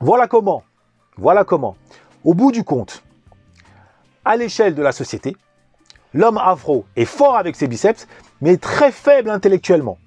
Voilà 0.00 0.26
comment, 0.26 0.62
voilà 1.16 1.44
comment, 1.44 1.76
au 2.24 2.34
bout 2.34 2.52
du 2.52 2.62
compte, 2.62 3.02
à 4.24 4.36
l'échelle 4.36 4.74
de 4.74 4.82
la 4.82 4.92
société, 4.92 5.36
l'homme 6.12 6.38
afro 6.38 6.84
est 6.96 7.04
fort 7.04 7.36
avec 7.36 7.56
ses 7.56 7.68
biceps, 7.68 8.06
mais 8.40 8.56
très 8.56 8.90
faible 8.90 9.30
intellectuellement. 9.30 9.98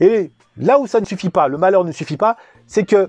Et 0.00 0.30
là 0.56 0.78
où 0.78 0.86
ça 0.86 1.00
ne 1.00 1.06
suffit 1.06 1.30
pas, 1.30 1.48
le 1.48 1.58
malheur 1.58 1.84
ne 1.84 1.92
suffit 1.92 2.16
pas, 2.16 2.36
c'est 2.66 2.84
que 2.84 3.08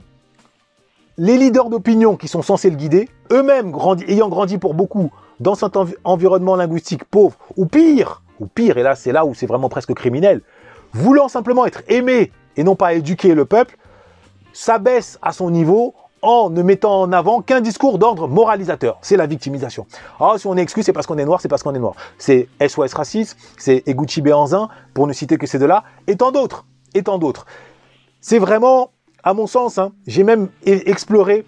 les 1.17 1.38
leaders 1.38 1.69
d'opinion 1.69 2.15
qui 2.15 2.28
sont 2.28 2.41
censés 2.41 2.69
le 2.69 2.76
guider, 2.76 3.10
eux-mêmes 3.32 3.73
ayant 4.08 4.30
grandi 4.30 4.58
pour 4.58 4.73
beaucoup 4.73 5.12
dans 5.39 5.56
cet 5.56 5.78
environnement 6.04 6.56
linguistique 6.56 7.04
pauvre, 7.06 7.38
ou 7.58 7.65
pire, 7.65 8.21
ou 8.39 8.47
pire, 8.47 8.78
et 8.78 8.84
là 8.84 8.95
c'est 8.95 9.12
là 9.12 9.26
où 9.26 9.34
c'est 9.34 9.45
vraiment 9.45 9.69
presque 9.69 9.93
criminel, 9.93 10.41
voulant 10.93 11.28
simplement 11.28 11.65
être 11.65 11.82
aimé 11.88 12.32
et 12.56 12.63
non 12.63 12.76
pas 12.76 12.93
éduquer 12.93 13.34
le 13.34 13.45
peuple, 13.45 13.78
s'abaisse 14.54 15.17
à 15.21 15.32
son 15.32 15.49
niveau 15.49 15.93
en 16.21 16.49
ne 16.49 16.62
mettant 16.63 17.02
en 17.02 17.12
avant 17.12 17.41
qu'un 17.41 17.60
discours 17.60 17.97
d'ordre 17.99 18.30
moralisateur. 18.30 18.97
C'est 19.02 19.17
la 19.17 19.28
victimisation. 19.28 19.86
Ah, 20.19 20.36
si 20.38 20.47
on 20.47 20.56
est 20.56 20.62
exclu, 20.62 20.82
c'est 20.82 20.93
parce 20.93 21.06
qu'on 21.06 21.17
est 21.17 21.26
noir, 21.26 21.41
c'est 21.41 21.49
parce 21.49 21.63
qu'on 21.63 21.76
est 21.76 21.80
noir. 21.80 21.95
C'est 22.17 22.47
SOS 22.65 22.93
Raciste, 22.93 23.38
c'est 23.58 23.84
Eguchi 23.88 24.21
Béanzin, 24.21 24.69
pour 24.93 25.06
ne 25.06 25.12
citer 25.12 25.38
que 25.38 25.47
ces 25.47 25.60
deux-là, 25.60 25.84
et 26.08 26.15
tant 26.15 26.32
d'autres, 26.32 26.65
et 26.93 27.04
tant 27.04 27.17
d'autres. 27.17 27.45
C'est 28.21 28.39
vraiment 28.39 28.91
à 29.23 29.33
mon 29.33 29.47
sens, 29.47 29.77
hein, 29.77 29.93
j'ai 30.05 30.23
même 30.23 30.49
e-, 30.67 30.89
exploré 30.89 31.45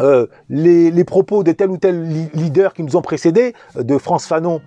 euh, 0.00 0.26
les, 0.48 1.04
propos 1.04 1.44
de 1.44 1.52
tel 1.52 1.70
ou 1.70 1.76
tel 1.76 2.28
leader 2.34 2.74
qui 2.74 2.82
nous 2.82 2.96
ont 2.96 3.02
précédés, 3.02 3.54
euh, 3.76 3.82
de 3.82 3.96
France 3.98 4.26
Fanon 4.26 4.60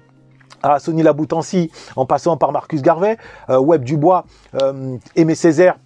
à 0.64 0.80
Sonny 0.80 1.04
Laboutancy, 1.04 1.70
en 1.96 2.06
passant 2.06 2.38
par 2.38 2.52
Marcus 2.52 2.82
Garvey, 2.82 3.18
euh, 3.50 3.60
Webb 3.60 3.84
Dubois, 3.84 4.26
Aimé 5.16 5.36
Césaire, 5.36 5.78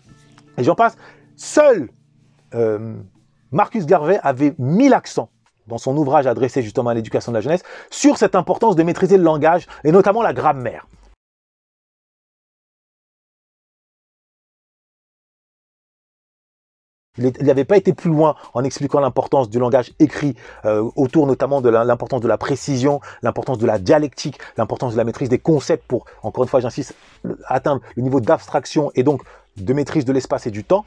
et 0.58 0.64
j'en 0.64 0.76
passe. 0.76 0.96
Seul 1.36 1.90
Marcus 3.52 3.86
Garvey 3.86 4.20
avait 4.24 4.54
mis 4.60 4.88
l'accent 4.88 5.30
dans 5.68 5.78
son 5.78 5.96
ouvrage 5.98 6.28
adressé 6.28 6.62
justement 6.62 6.90
à 6.90 6.94
l'éducation 6.94 7.32
de 7.32 7.38
la 7.38 7.42
jeunesse 7.42 7.64
sur 7.90 8.18
cette 8.18 8.36
importance 8.36 8.76
de 8.76 8.84
maîtriser 8.84 9.18
le 9.18 9.24
langage 9.24 9.68
et 9.84 9.92
notamment 9.92 10.22
la 10.22 10.34
grammaire. 10.34 10.86
Il 17.18 17.34
n'avait 17.42 17.66
pas 17.66 17.76
été 17.76 17.92
plus 17.92 18.10
loin 18.10 18.36
en 18.54 18.64
expliquant 18.64 19.02
l'importance 19.02 19.50
du 19.50 19.60
langage 19.60 19.92
écrit, 20.00 20.34
euh, 20.64 20.90
autour 20.96 21.28
notamment 21.28 21.60
de 21.60 21.68
l'importance 21.68 22.22
de 22.22 22.28
la 22.30 22.38
précision, 22.38 23.02
l'importance 23.22 23.58
de 23.58 23.66
la 23.66 23.80
dialectique, 23.80 24.38
l'importance 24.56 24.94
de 24.94 24.98
la 24.98 25.04
maîtrise 25.04 25.28
des 25.28 25.38
concepts 25.38 25.86
pour, 25.86 26.06
encore 26.24 26.46
une 26.46 26.50
fois 26.50 26.62
j'insiste, 26.62 26.96
atteindre 27.48 27.82
le 27.98 28.04
niveau 28.04 28.22
d'abstraction 28.22 28.92
et 28.96 29.04
donc 29.04 29.24
de 29.58 29.74
maîtrise 29.74 30.06
de 30.06 30.14
l'espace 30.14 30.48
et 30.48 30.52
du 30.52 30.64
temps. 30.64 30.86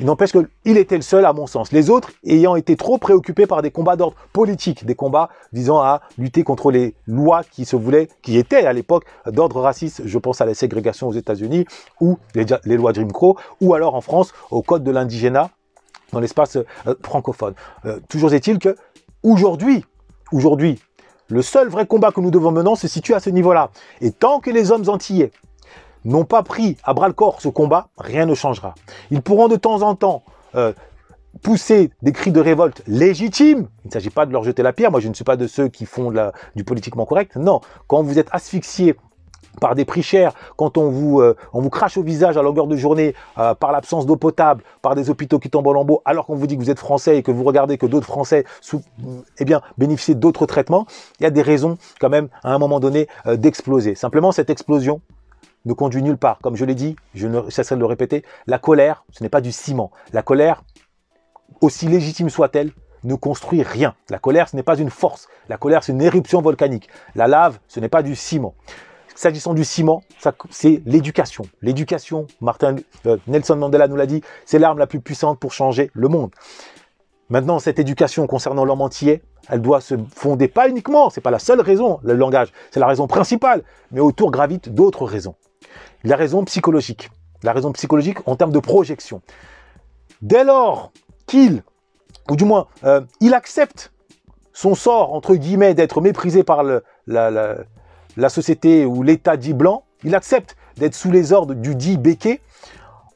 Il 0.00 0.06
n'empêche 0.06 0.32
qu'il 0.32 0.76
était 0.76 0.96
le 0.96 1.02
seul, 1.02 1.24
à 1.24 1.32
mon 1.32 1.46
sens. 1.46 1.70
Les 1.70 1.88
autres 1.88 2.10
ayant 2.24 2.56
été 2.56 2.76
trop 2.76 2.98
préoccupés 2.98 3.46
par 3.46 3.62
des 3.62 3.70
combats 3.70 3.94
d'ordre 3.94 4.16
politique, 4.32 4.84
des 4.84 4.96
combats 4.96 5.28
visant 5.52 5.80
à 5.80 6.00
lutter 6.18 6.42
contre 6.42 6.72
les 6.72 6.94
lois 7.06 7.42
qui 7.44 7.64
se 7.64 7.76
voulaient, 7.76 8.08
qui 8.22 8.36
étaient 8.36 8.66
à 8.66 8.72
l'époque 8.72 9.04
d'ordre 9.26 9.60
raciste. 9.60 10.02
Je 10.04 10.18
pense 10.18 10.40
à 10.40 10.46
la 10.46 10.54
ségrégation 10.54 11.08
aux 11.08 11.12
États-Unis 11.12 11.64
ou 12.00 12.18
les, 12.34 12.76
lois 12.76 12.92
Jim 12.92 13.08
Crow, 13.08 13.38
ou 13.60 13.74
alors 13.74 13.94
en 13.94 14.00
France 14.00 14.32
au 14.50 14.62
code 14.62 14.82
de 14.82 14.90
l'indigénat 14.90 15.50
dans 16.12 16.20
l'espace 16.20 16.56
euh, 16.56 16.94
francophone. 17.02 17.54
Euh, 17.84 18.00
toujours 18.08 18.32
est-il 18.34 18.58
que 18.58 18.76
aujourd'hui, 19.22 19.84
aujourd'hui, 20.32 20.80
le 21.28 21.40
seul 21.40 21.68
vrai 21.68 21.86
combat 21.86 22.10
que 22.10 22.20
nous 22.20 22.30
devons 22.30 22.50
mener 22.50 22.74
se 22.76 22.88
situe 22.88 23.14
à 23.14 23.20
ce 23.20 23.30
niveau-là. 23.30 23.70
Et 24.00 24.10
tant 24.10 24.40
que 24.40 24.50
les 24.50 24.70
hommes 24.70 24.88
antillais 24.88 25.30
n'ont 26.04 26.24
pas 26.24 26.42
pris 26.42 26.76
à 26.84 26.94
bras 26.94 27.08
le 27.08 27.14
corps 27.14 27.40
ce 27.40 27.48
combat, 27.48 27.88
rien 27.98 28.26
ne 28.26 28.34
changera. 28.34 28.74
Ils 29.10 29.22
pourront 29.22 29.48
de 29.48 29.56
temps 29.56 29.82
en 29.82 29.94
temps 29.94 30.22
euh, 30.54 30.72
pousser 31.42 31.90
des 32.02 32.12
cris 32.12 32.32
de 32.32 32.40
révolte 32.40 32.82
légitimes. 32.86 33.68
Il 33.84 33.88
ne 33.88 33.92
s'agit 33.92 34.10
pas 34.10 34.26
de 34.26 34.32
leur 34.32 34.44
jeter 34.44 34.62
la 34.62 34.72
pierre. 34.72 34.90
Moi, 34.90 35.00
je 35.00 35.08
ne 35.08 35.14
suis 35.14 35.24
pas 35.24 35.36
de 35.36 35.46
ceux 35.46 35.68
qui 35.68 35.86
font 35.86 36.12
du 36.54 36.64
politiquement 36.64 37.06
correct. 37.06 37.36
Non, 37.36 37.60
quand 37.88 38.02
vous 38.02 38.18
êtes 38.18 38.28
asphyxié 38.30 38.96
par 39.60 39.74
des 39.74 39.84
prix 39.84 40.02
chers, 40.02 40.32
quand 40.56 40.78
on 40.78 40.90
vous, 40.90 41.20
euh, 41.20 41.36
on 41.52 41.60
vous 41.60 41.70
crache 41.70 41.96
au 41.96 42.02
visage 42.02 42.36
à 42.36 42.42
longueur 42.42 42.66
de 42.66 42.76
journée 42.76 43.14
euh, 43.38 43.54
par 43.54 43.72
l'absence 43.72 44.04
d'eau 44.04 44.16
potable, 44.16 44.64
par 44.82 44.94
des 44.94 45.10
hôpitaux 45.10 45.38
qui 45.38 45.48
tombent 45.48 45.68
en 45.68 45.72
lambeaux, 45.72 46.02
alors 46.04 46.26
qu'on 46.26 46.34
vous 46.34 46.46
dit 46.46 46.56
que 46.56 46.62
vous 46.62 46.70
êtes 46.70 46.78
français 46.78 47.18
et 47.18 47.22
que 47.22 47.30
vous 47.30 47.44
regardez 47.44 47.78
que 47.78 47.86
d'autres 47.86 48.06
français 48.06 48.44
eh 49.38 49.44
bien, 49.44 49.60
bénéficient 49.78 50.16
d'autres 50.16 50.46
traitements, 50.46 50.86
il 51.20 51.22
y 51.22 51.26
a 51.26 51.30
des 51.30 51.42
raisons 51.42 51.78
quand 52.00 52.10
même 52.10 52.28
à 52.42 52.52
un 52.52 52.58
moment 52.58 52.80
donné 52.80 53.06
d'exploser. 53.26 53.94
Simplement, 53.94 54.32
cette 54.32 54.50
explosion, 54.50 55.00
ne 55.64 55.72
conduit 55.72 56.02
nulle 56.02 56.16
part. 56.16 56.38
Comme 56.42 56.56
je 56.56 56.64
l'ai 56.64 56.74
dit, 56.74 56.96
je 57.14 57.26
ne 57.26 57.50
cesserai 57.50 57.76
de 57.76 57.80
le 57.80 57.86
répéter, 57.86 58.24
la 58.46 58.58
colère, 58.58 59.04
ce 59.10 59.22
n'est 59.22 59.28
pas 59.28 59.40
du 59.40 59.52
ciment. 59.52 59.90
La 60.12 60.22
colère, 60.22 60.62
aussi 61.60 61.86
légitime 61.86 62.30
soit-elle, 62.30 62.72
ne 63.04 63.14
construit 63.14 63.62
rien. 63.62 63.94
La 64.08 64.18
colère, 64.18 64.48
ce 64.48 64.56
n'est 64.56 64.62
pas 64.62 64.78
une 64.78 64.90
force. 64.90 65.28
La 65.48 65.56
colère, 65.56 65.84
c'est 65.84 65.92
une 65.92 66.02
éruption 66.02 66.40
volcanique. 66.40 66.88
La 67.14 67.26
lave, 67.26 67.58
ce 67.68 67.80
n'est 67.80 67.88
pas 67.88 68.02
du 68.02 68.16
ciment. 68.16 68.54
S'agissant 69.14 69.54
du 69.54 69.64
ciment, 69.64 70.02
c'est 70.50 70.82
l'éducation. 70.86 71.44
L'éducation, 71.62 72.26
Martin 72.40 72.76
euh, 73.06 73.16
Nelson 73.28 73.56
Mandela 73.56 73.86
nous 73.86 73.96
l'a 73.96 74.06
dit, 74.06 74.22
c'est 74.44 74.58
l'arme 74.58 74.78
la 74.78 74.88
plus 74.88 75.00
puissante 75.00 75.38
pour 75.38 75.52
changer 75.52 75.90
le 75.94 76.08
monde. 76.08 76.30
Maintenant, 77.28 77.58
cette 77.58 77.78
éducation 77.78 78.26
concernant 78.26 78.64
l'homme 78.64 78.80
entier, 78.80 79.22
elle 79.48 79.62
doit 79.62 79.80
se 79.80 79.94
fonder 80.14 80.48
pas 80.48 80.68
uniquement, 80.68 81.10
c'est 81.10 81.20
pas 81.20 81.30
la 81.30 81.38
seule 81.38 81.60
raison, 81.60 82.00
le 82.02 82.14
langage, 82.14 82.52
c'est 82.70 82.80
la 82.80 82.86
raison 82.86 83.06
principale, 83.06 83.62
mais 83.92 84.00
autour 84.00 84.30
gravitent 84.30 84.68
d'autres 84.68 85.04
raisons 85.04 85.36
la 86.02 86.16
raison 86.16 86.44
psychologique. 86.44 87.10
La 87.42 87.52
raison 87.52 87.72
psychologique 87.72 88.18
en 88.26 88.36
termes 88.36 88.52
de 88.52 88.58
projection. 88.58 89.20
Dès 90.22 90.44
lors 90.44 90.92
qu'il, 91.26 91.62
ou 92.30 92.36
du 92.36 92.44
moins, 92.44 92.66
euh, 92.84 93.00
il 93.20 93.34
accepte 93.34 93.92
son 94.52 94.74
sort, 94.74 95.12
entre 95.12 95.34
guillemets, 95.34 95.74
d'être 95.74 96.00
méprisé 96.00 96.44
par 96.44 96.62
la, 97.06 98.28
société 98.28 98.86
ou 98.86 99.02
l'État 99.02 99.36
dit 99.36 99.52
blanc, 99.52 99.84
il 100.04 100.14
accepte 100.14 100.56
d'être 100.76 100.94
sous 100.94 101.10
les 101.10 101.32
ordres 101.32 101.54
du 101.54 101.74
dit 101.74 101.98
béquet, 101.98 102.40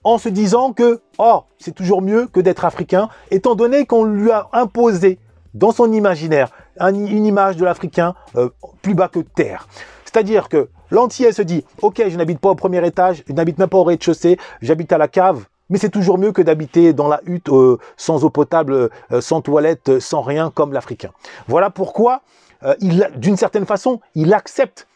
en 0.04 0.18
se 0.18 0.28
disant 0.28 0.72
que, 0.72 1.00
oh, 1.18 1.42
c'est 1.58 1.74
toujours 1.74 2.02
mieux 2.02 2.26
que 2.26 2.40
d'être 2.40 2.64
africain, 2.64 3.08
étant 3.30 3.54
donné 3.54 3.86
qu'on 3.86 4.04
lui 4.04 4.30
a 4.30 4.48
imposé 4.52 5.18
dans 5.54 5.72
son 5.72 5.92
imaginaire 5.92 6.50
une 6.80 7.26
image 7.26 7.56
de 7.56 7.64
l'Africain 7.64 8.14
euh, 8.36 8.50
plus 8.82 8.94
bas 8.94 9.08
que 9.08 9.20
terre. 9.20 9.66
C'est-à-dire 10.10 10.48
que 10.48 10.70
l'antillais 10.90 11.32
se 11.32 11.42
dit, 11.42 11.66
ok, 11.82 12.02
je 12.08 12.16
n'habite 12.16 12.40
pas 12.40 12.48
au 12.48 12.54
premier 12.54 12.84
étage, 12.86 13.22
je 13.28 13.32
n'habite 13.34 13.58
même 13.58 13.68
pas 13.68 13.76
au 13.76 13.84
rez-de-chaussée, 13.84 14.38
j'habite 14.62 14.90
à 14.90 14.96
la 14.96 15.06
cave, 15.06 15.44
mais 15.68 15.76
c'est 15.76 15.90
toujours 15.90 16.16
mieux 16.16 16.32
que 16.32 16.40
d'habiter 16.40 16.94
dans 16.94 17.08
la 17.08 17.20
hutte 17.26 17.50
euh, 17.50 17.76
sans 17.98 18.24
eau 18.24 18.30
potable, 18.30 18.88
euh, 19.12 19.20
sans 19.20 19.42
toilette, 19.42 20.00
sans 20.00 20.22
rien 20.22 20.50
comme 20.50 20.72
l'Africain. 20.72 21.10
Voilà 21.46 21.68
pourquoi, 21.68 22.22
euh, 22.62 22.74
d'une 23.16 23.36
certaine 23.36 23.66
façon, 23.66 24.00
il 24.14 24.32
accepte 24.32 24.88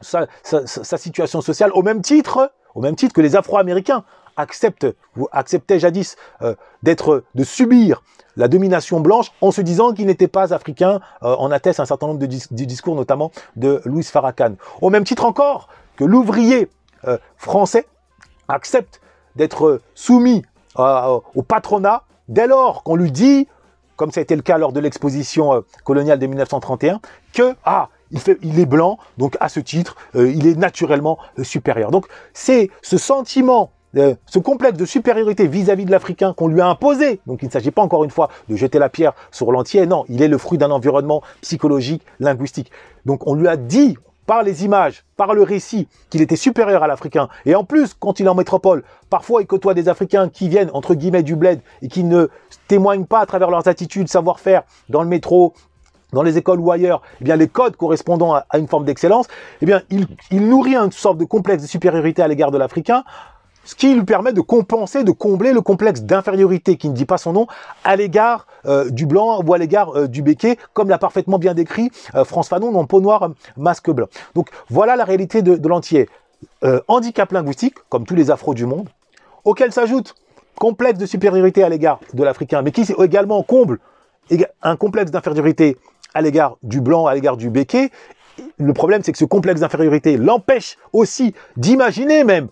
sa, 0.00 0.26
situation 0.96 1.42
sociale 1.42 1.70
au 1.74 1.82
même 1.82 2.00
titre, 2.00 2.50
au 2.74 2.80
même 2.80 2.96
titre 2.96 3.12
que 3.12 3.20
les 3.20 3.36
Afro-Américains 3.36 4.04
acceptent, 4.36 4.86
ou 5.16 5.28
acceptaient 5.32 5.78
jadis 5.78 6.16
d'être, 6.82 7.24
de 7.34 7.44
subir 7.44 8.02
la 8.36 8.48
domination 8.48 9.00
blanche 9.00 9.32
en 9.40 9.50
se 9.50 9.60
disant 9.60 9.92
qu'il 9.92 10.06
n'était 10.06 10.28
pas 10.28 10.54
africain. 10.54 11.00
Euh, 11.22 11.34
on 11.38 11.50
atteste 11.50 11.80
un 11.80 11.86
certain 11.86 12.06
nombre 12.06 12.20
de 12.20 12.26
discours, 12.64 12.94
notamment 12.94 13.32
de 13.56 13.80
Louis 13.84 14.02
Farrakhan. 14.04 14.54
Au 14.80 14.90
même 14.90 15.04
titre 15.04 15.24
encore 15.24 15.68
que 15.96 16.04
l'ouvrier 16.04 16.68
euh, 17.06 17.18
français 17.36 17.86
accepte 18.48 19.00
d'être 19.34 19.80
soumis 19.94 20.42
euh, 20.78 21.18
au 21.34 21.42
patronat 21.42 22.04
dès 22.28 22.46
lors 22.46 22.82
qu'on 22.82 22.96
lui 22.96 23.10
dit, 23.10 23.48
comme 23.96 24.12
ça 24.12 24.20
a 24.20 24.22
été 24.22 24.36
le 24.36 24.42
cas 24.42 24.58
lors 24.58 24.72
de 24.72 24.80
l'exposition 24.80 25.64
coloniale 25.84 26.18
de 26.18 26.26
1931, 26.26 27.00
que 27.32 27.54
ah, 27.64 27.88
il, 28.10 28.20
fait, 28.20 28.38
il, 28.42 28.60
est 28.60 28.66
blanc, 28.66 28.98
donc 29.16 29.36
à 29.40 29.48
ce 29.48 29.60
titre, 29.60 29.96
il 30.14 30.46
est 30.46 30.56
naturellement 30.56 31.18
supérieur. 31.42 31.90
Donc 31.90 32.06
c'est 32.34 32.70
ce 32.82 32.98
sentiment 32.98 33.70
ce 34.26 34.38
complexe 34.38 34.76
de 34.76 34.84
supériorité 34.84 35.46
vis-à-vis 35.46 35.84
de 35.84 35.90
l'Africain 35.90 36.34
qu'on 36.34 36.48
lui 36.48 36.60
a 36.60 36.68
imposé, 36.68 37.20
donc 37.26 37.42
il 37.42 37.46
ne 37.46 37.50
s'agit 37.50 37.70
pas 37.70 37.82
encore 37.82 38.04
une 38.04 38.10
fois 38.10 38.28
de 38.48 38.56
jeter 38.56 38.78
la 38.78 38.88
pierre 38.88 39.12
sur 39.30 39.52
l'entier, 39.52 39.86
non, 39.86 40.04
il 40.08 40.22
est 40.22 40.28
le 40.28 40.38
fruit 40.38 40.58
d'un 40.58 40.70
environnement 40.70 41.22
psychologique, 41.40 42.02
linguistique. 42.20 42.70
Donc 43.06 43.26
on 43.26 43.34
lui 43.34 43.48
a 43.48 43.56
dit 43.56 43.96
par 44.26 44.42
les 44.42 44.64
images, 44.64 45.04
par 45.16 45.34
le 45.34 45.42
récit, 45.42 45.88
qu'il 46.10 46.20
était 46.20 46.36
supérieur 46.36 46.82
à 46.82 46.88
l'Africain. 46.88 47.28
Et 47.46 47.54
en 47.54 47.64
plus, 47.64 47.94
quand 47.94 48.18
il 48.20 48.26
est 48.26 48.28
en 48.28 48.34
métropole, 48.34 48.82
parfois 49.08 49.40
il 49.40 49.46
côtoie 49.46 49.72
des 49.72 49.88
Africains 49.88 50.28
qui 50.28 50.48
viennent, 50.48 50.70
entre 50.74 50.94
guillemets, 50.94 51.22
du 51.22 51.36
bled 51.36 51.60
et 51.80 51.88
qui 51.88 52.02
ne 52.04 52.26
témoignent 52.68 53.06
pas 53.06 53.20
à 53.20 53.26
travers 53.26 53.50
leurs 53.50 53.68
attitudes, 53.68 54.08
savoir-faire 54.08 54.64
dans 54.88 55.02
le 55.02 55.08
métro, 55.08 55.54
dans 56.12 56.22
les 56.22 56.38
écoles 56.38 56.60
ou 56.60 56.70
ailleurs, 56.70 57.02
eh 57.20 57.24
bien, 57.24 57.36
les 57.36 57.48
codes 57.48 57.76
correspondant 57.76 58.34
à, 58.34 58.58
une 58.58 58.68
forme 58.68 58.84
d'excellence, 58.84 59.26
eh 59.62 59.66
bien, 59.66 59.82
il, 59.90 60.06
il 60.30 60.48
nourrit 60.48 60.76
une 60.76 60.92
sorte 60.92 61.18
de 61.18 61.24
complexe 61.24 61.62
de 61.62 61.68
supériorité 61.68 62.22
à 62.22 62.28
l'égard 62.28 62.50
de 62.50 62.58
l'Africain, 62.58 63.04
ce 63.66 63.74
qui 63.74 63.92
lui 63.92 64.04
permet 64.04 64.32
de 64.32 64.40
compenser, 64.40 65.04
de 65.04 65.10
combler 65.10 65.52
le 65.52 65.60
complexe 65.60 66.02
d'infériorité 66.02 66.76
qui 66.76 66.88
ne 66.88 66.94
dit 66.94 67.04
pas 67.04 67.18
son 67.18 67.32
nom 67.32 67.46
à 67.84 67.96
l'égard 67.96 68.46
euh, 68.64 68.88
du 68.88 69.06
blanc 69.06 69.42
ou 69.44 69.52
à 69.52 69.58
l'égard 69.58 69.94
euh, 69.96 70.06
du 70.06 70.22
béquet, 70.22 70.56
comme 70.72 70.88
l'a 70.88 70.98
parfaitement 70.98 71.38
bien 71.38 71.52
décrit 71.52 71.90
euh, 72.14 72.24
France 72.24 72.48
Fanon 72.48 72.70
dans 72.70 72.86
Peau 72.86 73.00
noire, 73.00 73.30
masque 73.56 73.90
blanc. 73.90 74.06
Donc 74.34 74.48
voilà 74.70 74.96
la 74.96 75.04
réalité 75.04 75.42
de, 75.42 75.68
l'entier. 75.68 76.08
handicap 76.86 77.32
linguistique, 77.32 77.74
comme 77.88 78.04
tous 78.04 78.14
les 78.14 78.30
afros 78.30 78.54
du 78.54 78.66
monde, 78.66 78.88
auquel 79.44 79.72
s'ajoute 79.72 80.14
complexe 80.54 80.98
de 80.98 81.06
supériorité 81.06 81.64
à 81.64 81.68
l'égard 81.68 81.98
de 82.14 82.22
l'africain, 82.22 82.62
mais 82.62 82.70
qui 82.70 82.86
également 83.02 83.42
comble 83.42 83.80
un 84.62 84.76
complexe 84.76 85.10
d'infériorité 85.10 85.76
à 86.14 86.22
l'égard 86.22 86.56
du 86.62 86.80
blanc, 86.80 87.06
à 87.06 87.14
l'égard 87.14 87.36
du 87.36 87.50
béquet. 87.50 87.90
Le 88.58 88.72
problème, 88.72 89.02
c'est 89.02 89.12
que 89.12 89.18
ce 89.18 89.24
complexe 89.24 89.60
d'infériorité 89.60 90.16
l'empêche 90.16 90.78
aussi 90.92 91.34
d'imaginer 91.56 92.22
même 92.22 92.48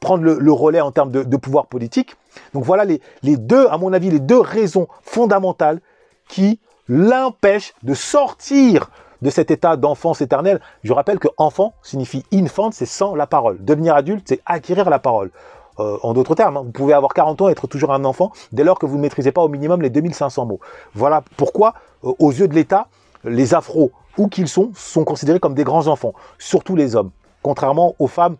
prendre 0.00 0.22
le, 0.22 0.52
relais 0.52 0.80
en 0.80 0.92
termes 0.92 1.10
de, 1.10 1.36
pouvoir 1.36 1.66
politique. 1.66 2.16
Donc 2.54 2.64
voilà 2.64 2.84
les, 2.84 3.00
deux, 3.36 3.66
à 3.68 3.78
mon 3.78 3.92
avis, 3.92 4.10
les 4.10 4.20
deux 4.20 4.40
raisons 4.40 4.88
fondamentales 5.02 5.80
qui 6.28 6.60
l'empêchent 6.88 7.74
de 7.82 7.94
sortir 7.94 8.90
de 9.22 9.30
cet 9.30 9.50
état 9.50 9.76
d'enfance 9.76 10.20
éternelle. 10.20 10.60
Je 10.84 10.92
rappelle 10.92 11.18
que 11.18 11.28
enfant 11.38 11.74
signifie 11.82 12.24
infant, 12.32 12.70
c'est 12.70 12.86
sans 12.86 13.14
la 13.14 13.26
parole. 13.26 13.64
Devenir 13.64 13.94
adulte, 13.94 14.26
c'est 14.28 14.40
acquérir 14.44 14.90
la 14.90 14.98
parole. 14.98 15.30
Euh, 15.78 15.98
en 16.02 16.14
d'autres 16.14 16.34
termes, 16.34 16.56
hein, 16.56 16.62
vous 16.64 16.70
pouvez 16.70 16.94
avoir 16.94 17.12
40 17.12 17.42
ans 17.42 17.48
et 17.48 17.52
être 17.52 17.66
toujours 17.66 17.92
un 17.92 18.04
enfant 18.04 18.32
dès 18.52 18.64
lors 18.64 18.78
que 18.78 18.86
vous 18.86 18.96
ne 18.96 19.02
maîtrisez 19.02 19.30
pas 19.30 19.42
au 19.42 19.48
minimum 19.48 19.82
les 19.82 19.90
2500 19.90 20.46
mots. 20.46 20.60
Voilà 20.94 21.22
pourquoi, 21.36 21.74
euh, 22.04 22.12
aux 22.18 22.30
yeux 22.30 22.48
de 22.48 22.54
l'État, 22.54 22.88
les 23.24 23.54
afros, 23.54 23.92
où 24.16 24.28
qu'ils 24.28 24.48
sont, 24.48 24.70
sont 24.74 25.04
considérés 25.04 25.40
comme 25.40 25.54
des 25.54 25.64
grands 25.64 25.86
enfants, 25.88 26.14
surtout 26.38 26.76
les 26.76 26.96
hommes, 26.96 27.10
contrairement 27.42 27.94
aux 27.98 28.06
femmes 28.06 28.36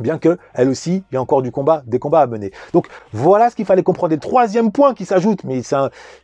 bien 0.00 0.18
que 0.18 0.38
elle 0.54 0.68
aussi, 0.68 1.04
il 1.10 1.14
y 1.14 1.16
a 1.16 1.20
encore 1.20 1.42
du 1.42 1.50
combat, 1.50 1.82
des 1.86 1.98
combats 1.98 2.20
à 2.20 2.26
mener. 2.26 2.52
Donc 2.72 2.88
voilà 3.12 3.50
ce 3.50 3.56
qu'il 3.56 3.66
fallait 3.66 3.82
comprendre. 3.82 4.12
Et 4.12 4.18
troisième 4.18 4.72
point 4.72 4.94
qui 4.94 5.04
s'ajoute, 5.04 5.44
mais 5.44 5.62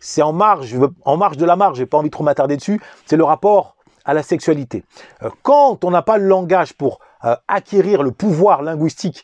c'est 0.01 0.23
en 0.23 0.33
marge, 0.33 0.77
en 1.05 1.17
marge 1.17 1.37
de 1.37 1.45
la 1.45 1.57
marge, 1.57 1.79
j'ai 1.79 1.87
pas 1.87 1.99
envie 1.99 2.09
de 2.09 2.13
trop 2.13 2.25
m'attarder 2.25 2.57
dessus, 2.57 2.81
c'est 3.07 3.17
le 3.17 3.25
rapport 3.25 3.77
à 4.05 4.15
la 4.15 4.23
sexualité. 4.23 4.85
Euh, 5.23 5.31
quand 5.43 5.85
on 5.85 5.91
n'a 5.91 6.03
pas 6.03 6.19
le 6.19 6.27
langage 6.27 6.75
pour 6.75 7.01
euh, 7.25 7.37
acquérir 7.49 8.03
le 8.03 8.11
pouvoir 8.11 8.63
linguistique 8.63 9.23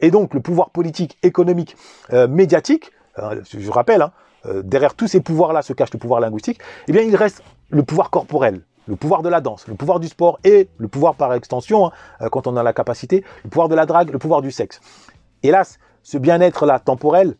et 0.00 0.10
donc 0.10 0.34
le 0.34 0.40
pouvoir 0.40 0.70
politique, 0.70 1.18
économique, 1.22 1.76
euh, 2.12 2.28
médiatique, 2.28 2.90
je 3.16 3.70
rappelle, 3.70 4.02
hein, 4.02 4.10
derrière 4.64 4.94
tous 4.94 5.06
ces 5.06 5.20
pouvoirs-là 5.20 5.62
se 5.62 5.72
cache 5.72 5.92
le 5.92 6.00
pouvoir 6.00 6.18
linguistique, 6.18 6.58
eh 6.88 6.92
bien 6.92 7.02
il 7.02 7.14
reste 7.14 7.44
le 7.70 7.84
pouvoir 7.84 8.10
corporel 8.10 8.62
le 8.86 8.96
pouvoir 8.96 9.22
de 9.22 9.28
la 9.28 9.40
danse, 9.40 9.66
le 9.68 9.74
pouvoir 9.74 10.00
du 10.00 10.08
sport 10.08 10.38
et 10.44 10.68
le 10.78 10.88
pouvoir 10.88 11.14
par 11.14 11.32
extension, 11.34 11.86
hein, 11.86 11.92
euh, 12.20 12.28
quand 12.28 12.46
on 12.46 12.56
a 12.56 12.62
la 12.62 12.72
capacité, 12.72 13.24
le 13.44 13.50
pouvoir 13.50 13.68
de 13.68 13.74
la 13.74 13.86
drague, 13.86 14.10
le 14.10 14.18
pouvoir 14.18 14.42
du 14.42 14.50
sexe. 14.50 14.80
Hélas, 15.42 15.78
ce 16.02 16.18
bien-être-là 16.18 16.78
temporel 16.78 17.36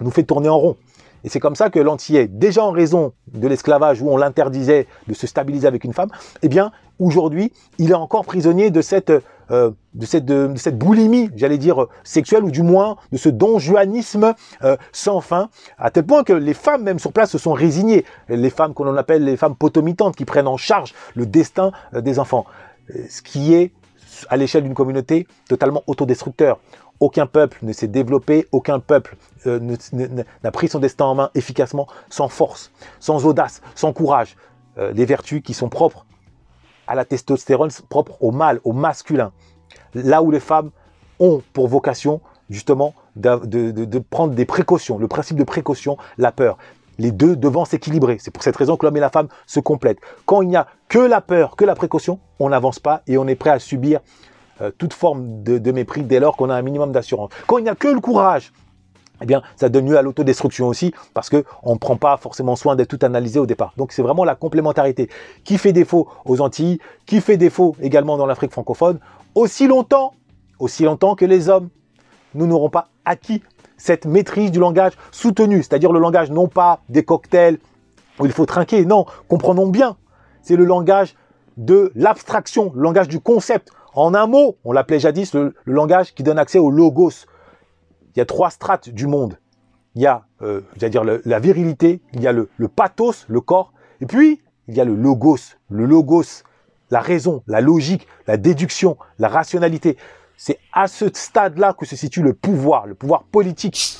nous 0.00 0.10
fait 0.10 0.24
tourner 0.24 0.48
en 0.48 0.58
rond. 0.58 0.76
Et 1.24 1.28
c'est 1.28 1.40
comme 1.40 1.54
ça 1.54 1.70
que 1.70 1.78
l'antillais, 1.78 2.26
déjà 2.26 2.64
en 2.64 2.72
raison 2.72 3.12
de 3.32 3.46
l'esclavage 3.46 4.02
où 4.02 4.10
on 4.10 4.16
l'interdisait 4.16 4.88
de 5.06 5.14
se 5.14 5.26
stabiliser 5.26 5.68
avec 5.68 5.84
une 5.84 5.92
femme, 5.92 6.10
eh 6.42 6.48
bien, 6.48 6.72
aujourd'hui, 6.98 7.52
il 7.78 7.92
est 7.92 7.94
encore 7.94 8.24
prisonnier 8.24 8.70
de 8.70 8.82
cette 8.82 9.12
euh, 9.52 9.70
de, 9.92 10.06
cette, 10.06 10.24
de, 10.24 10.50
cette 10.56 10.78
boulimie, 10.78 11.30
j'allais 11.36 11.58
dire, 11.58 11.86
sexuelle, 12.04 12.44
ou 12.44 12.50
du 12.50 12.62
moins 12.62 12.96
de 13.12 13.18
ce 13.18 13.28
donjuanisme 13.28 14.34
euh, 14.64 14.76
sans 14.92 15.20
fin, 15.20 15.50
à 15.76 15.90
tel 15.90 16.06
point 16.06 16.24
que 16.24 16.32
les 16.32 16.54
femmes, 16.54 16.82
même 16.82 16.98
sur 16.98 17.12
place, 17.12 17.30
se 17.30 17.36
sont 17.36 17.52
résignées. 17.52 18.06
Les 18.30 18.48
femmes 18.48 18.72
qu'on 18.72 18.96
appelle 18.96 19.24
les 19.24 19.36
femmes 19.36 19.54
potomitantes, 19.54 20.16
qui 20.16 20.24
prennent 20.24 20.48
en 20.48 20.56
charge 20.56 20.94
le 21.14 21.26
destin 21.26 21.72
euh, 21.92 22.00
des 22.00 22.18
enfants. 22.18 22.46
Ce 23.10 23.20
qui 23.20 23.52
est, 23.52 23.72
à 24.30 24.38
l'échelle 24.38 24.62
d'une 24.62 24.74
communauté, 24.74 25.26
totalement 25.48 25.82
autodestructeur. 25.86 26.58
Aucun 27.00 27.26
peuple 27.26 27.58
ne 27.62 27.72
s'est 27.72 27.88
développé, 27.88 28.46
aucun 28.52 28.78
peuple 28.78 29.16
n'a 29.44 30.50
pris 30.52 30.68
son 30.68 30.78
destin 30.78 31.06
en 31.06 31.14
main 31.14 31.30
efficacement 31.34 31.88
sans 32.10 32.28
force, 32.28 32.70
sans 33.00 33.26
audace, 33.26 33.60
sans 33.74 33.92
courage. 33.92 34.36
les 34.76 35.04
vertus 35.04 35.42
qui 35.42 35.52
sont 35.52 35.68
propres 35.68 36.06
à 36.92 36.94
la 36.94 37.06
testostérone 37.06 37.70
propre 37.88 38.22
au 38.22 38.32
mâle, 38.32 38.60
au 38.64 38.74
masculin. 38.74 39.32
Là 39.94 40.22
où 40.22 40.30
les 40.30 40.40
femmes 40.40 40.70
ont 41.20 41.40
pour 41.54 41.66
vocation 41.66 42.20
justement 42.50 42.92
de, 43.16 43.98
prendre 44.10 44.34
des 44.34 44.44
précautions, 44.44 44.98
le 44.98 45.08
principe 45.08 45.38
de 45.38 45.44
précaution, 45.44 45.96
la 46.18 46.32
peur. 46.32 46.58
Les 46.98 47.10
deux 47.10 47.34
devant 47.34 47.64
s'équilibrer. 47.64 48.18
C'est 48.20 48.30
pour 48.30 48.42
cette 48.42 48.56
raison 48.56 48.76
que 48.76 48.84
l'homme 48.84 48.98
et 48.98 49.00
la 49.00 49.08
femme 49.08 49.28
se 49.46 49.58
complètent. 49.58 50.00
Quand 50.26 50.42
il 50.42 50.48
n'y 50.48 50.56
a 50.56 50.66
que 50.90 50.98
la 50.98 51.22
peur, 51.22 51.56
que 51.56 51.64
la 51.64 51.74
précaution, 51.74 52.20
on 52.38 52.50
n'avance 52.50 52.78
pas 52.78 53.00
et 53.06 53.16
on 53.16 53.26
est 53.26 53.36
prêt 53.36 53.48
à 53.48 53.58
subir 53.58 54.00
euh, 54.60 54.70
toute 54.76 54.92
forme 54.92 55.42
de 55.42 55.72
mépris 55.72 56.02
dès 56.02 56.20
lors 56.20 56.36
qu'on 56.36 56.50
a 56.50 56.54
un 56.54 56.62
minimum 56.62 56.92
d'assurance. 56.92 57.30
Quand 57.46 57.56
il 57.56 57.64
n'y 57.64 57.70
a 57.70 57.74
que 57.74 57.88
le 57.88 58.00
courage, 58.00 58.52
eh 59.22 59.26
bien, 59.26 59.42
ça 59.56 59.68
donne 59.68 59.88
lieu 59.88 59.96
à 59.96 60.02
l'autodestruction 60.02 60.68
aussi, 60.68 60.92
parce 61.14 61.30
qu'on 61.30 61.72
ne 61.72 61.78
prend 61.78 61.96
pas 61.96 62.16
forcément 62.16 62.56
soin 62.56 62.76
d'être 62.76 62.96
tout 62.96 63.04
analysé 63.04 63.38
au 63.38 63.46
départ. 63.46 63.72
Donc, 63.76 63.92
c'est 63.92 64.02
vraiment 64.02 64.24
la 64.24 64.34
complémentarité 64.34 65.08
qui 65.44 65.58
fait 65.58 65.72
défaut 65.72 66.08
aux 66.24 66.40
Antilles, 66.40 66.78
qui 67.06 67.20
fait 67.20 67.36
défaut 67.36 67.76
également 67.80 68.16
dans 68.16 68.26
l'Afrique 68.26 68.52
francophone, 68.52 68.98
aussi 69.34 69.66
longtemps, 69.66 70.14
aussi 70.58 70.84
longtemps 70.84 71.14
que 71.14 71.24
les 71.24 71.48
hommes, 71.48 71.68
nous 72.34 72.46
n'aurons 72.46 72.70
pas 72.70 72.88
acquis 73.04 73.42
cette 73.76 74.06
maîtrise 74.06 74.50
du 74.50 74.58
langage 74.58 74.92
soutenu, 75.10 75.62
c'est-à-dire 75.62 75.92
le 75.92 75.98
langage 75.98 76.30
non 76.30 76.46
pas 76.46 76.80
des 76.88 77.04
cocktails 77.04 77.58
où 78.18 78.26
il 78.26 78.32
faut 78.32 78.46
trinquer, 78.46 78.84
non, 78.84 79.06
comprenons 79.28 79.66
bien, 79.66 79.96
c'est 80.42 80.56
le 80.56 80.64
langage 80.64 81.14
de 81.56 81.92
l'abstraction, 81.94 82.72
le 82.74 82.82
langage 82.82 83.08
du 83.08 83.20
concept. 83.20 83.70
En 83.94 84.14
un 84.14 84.26
mot, 84.26 84.56
on 84.64 84.72
l'appelait 84.72 85.00
jadis 85.00 85.34
le 85.34 85.54
langage 85.66 86.14
qui 86.14 86.22
donne 86.22 86.38
accès 86.38 86.58
au 86.58 86.70
logos, 86.70 87.26
il 88.14 88.18
y 88.18 88.22
a 88.22 88.26
trois 88.26 88.50
strates 88.50 88.88
du 88.88 89.06
monde. 89.06 89.38
Il 89.94 90.02
y 90.02 90.06
a, 90.06 90.24
euh, 90.40 90.62
dire, 90.76 91.04
la 91.04 91.38
virilité, 91.38 92.00
il 92.14 92.22
y 92.22 92.26
a 92.26 92.32
le, 92.32 92.48
pathos, 92.74 93.26
le 93.28 93.40
corps, 93.40 93.72
et 94.00 94.06
puis 94.06 94.40
il 94.68 94.74
y 94.74 94.80
a 94.80 94.84
le 94.84 94.94
logos, 94.94 95.56
le 95.68 95.84
logos, 95.84 96.44
la 96.90 97.00
raison, 97.00 97.42
la 97.46 97.60
logique, 97.60 98.06
la 98.26 98.36
déduction, 98.36 98.96
la 99.18 99.28
rationalité. 99.28 99.96
C'est 100.36 100.58
à 100.72 100.88
ce 100.88 101.06
stade-là 101.12 101.74
que 101.74 101.86
se 101.86 101.96
situe 101.96 102.22
le 102.22 102.32
pouvoir, 102.32 102.86
le 102.86 102.94
pouvoir 102.94 103.24
politique. 103.24 103.98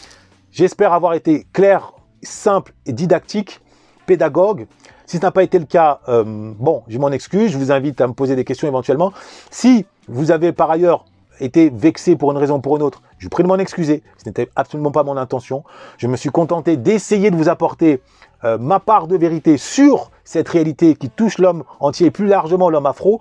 J'espère 0.50 0.92
avoir 0.92 1.14
été 1.14 1.46
clair, 1.52 1.94
simple 2.22 2.72
et 2.86 2.92
didactique, 2.92 3.60
pédagogue. 4.06 4.66
Si 5.06 5.18
ce 5.18 5.22
n'a 5.22 5.30
pas 5.30 5.42
été 5.42 5.58
le 5.58 5.66
cas, 5.66 6.00
euh, 6.08 6.24
bon, 6.26 6.84
je 6.88 6.98
m'en 6.98 7.10
excuse, 7.10 7.52
je 7.52 7.58
vous 7.58 7.70
invite 7.70 8.00
à 8.00 8.06
me 8.06 8.12
poser 8.12 8.34
des 8.36 8.44
questions 8.44 8.68
éventuellement. 8.68 9.12
Si 9.50 9.86
vous 10.08 10.30
avez 10.30 10.52
par 10.52 10.70
ailleurs 10.70 11.04
été 11.40 11.70
vexé 11.70 12.16
pour 12.16 12.30
une 12.32 12.38
raison 12.38 12.56
ou 12.56 12.60
pour 12.60 12.76
une 12.76 12.82
autre, 12.82 13.02
je 13.18 13.28
prie 13.28 13.42
de 13.42 13.48
m'en 13.48 13.58
excuser. 13.58 14.02
Ce 14.18 14.28
n'était 14.28 14.48
absolument 14.56 14.90
pas 14.90 15.02
mon 15.02 15.16
intention. 15.16 15.64
Je 15.98 16.06
me 16.06 16.16
suis 16.16 16.30
contenté 16.30 16.76
d'essayer 16.76 17.30
de 17.30 17.36
vous 17.36 17.48
apporter 17.48 18.00
euh, 18.44 18.58
ma 18.58 18.80
part 18.80 19.06
de 19.06 19.16
vérité 19.16 19.56
sur 19.56 20.10
cette 20.24 20.48
réalité 20.48 20.96
qui 20.96 21.08
touche 21.08 21.38
l'homme 21.38 21.64
entier 21.80 22.08
et 22.08 22.10
plus 22.10 22.26
largement 22.26 22.70
l'homme 22.70 22.86
afro, 22.86 23.20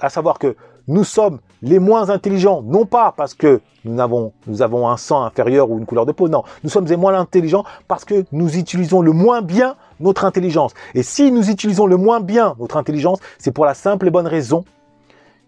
à, 0.00 0.08
savoir 0.08 0.38
que 0.38 0.56
nous 0.88 1.04
sommes 1.04 1.40
les 1.60 1.78
moins 1.78 2.10
intelligents, 2.10 2.62
non 2.62 2.86
pas 2.86 3.12
parce 3.16 3.34
que 3.34 3.60
nous 3.84 4.00
avons, 4.00 4.32
nous 4.46 4.62
avons 4.62 4.88
un 4.88 4.96
sang 4.96 5.24
inférieur 5.24 5.70
ou 5.70 5.78
une 5.78 5.86
couleur 5.86 6.06
de 6.06 6.12
peau, 6.12 6.28
non, 6.28 6.42
nous 6.64 6.70
sommes 6.70 6.86
les 6.86 6.96
moins 6.96 7.14
intelligents 7.14 7.64
parce 7.86 8.04
que 8.04 8.24
nous 8.32 8.56
utilisons 8.56 9.02
le 9.02 9.12
moins 9.12 9.42
bien 9.42 9.76
notre 10.00 10.24
intelligence. 10.24 10.72
Et 10.94 11.02
si 11.02 11.30
nous 11.30 11.50
utilisons 11.50 11.86
le 11.86 11.96
moins 11.96 12.20
bien 12.20 12.56
notre 12.58 12.76
intelligence, 12.76 13.18
c'est 13.38 13.52
pour 13.52 13.66
la 13.66 13.74
simple 13.74 14.06
et 14.06 14.10
bonne 14.10 14.26
raison 14.26 14.64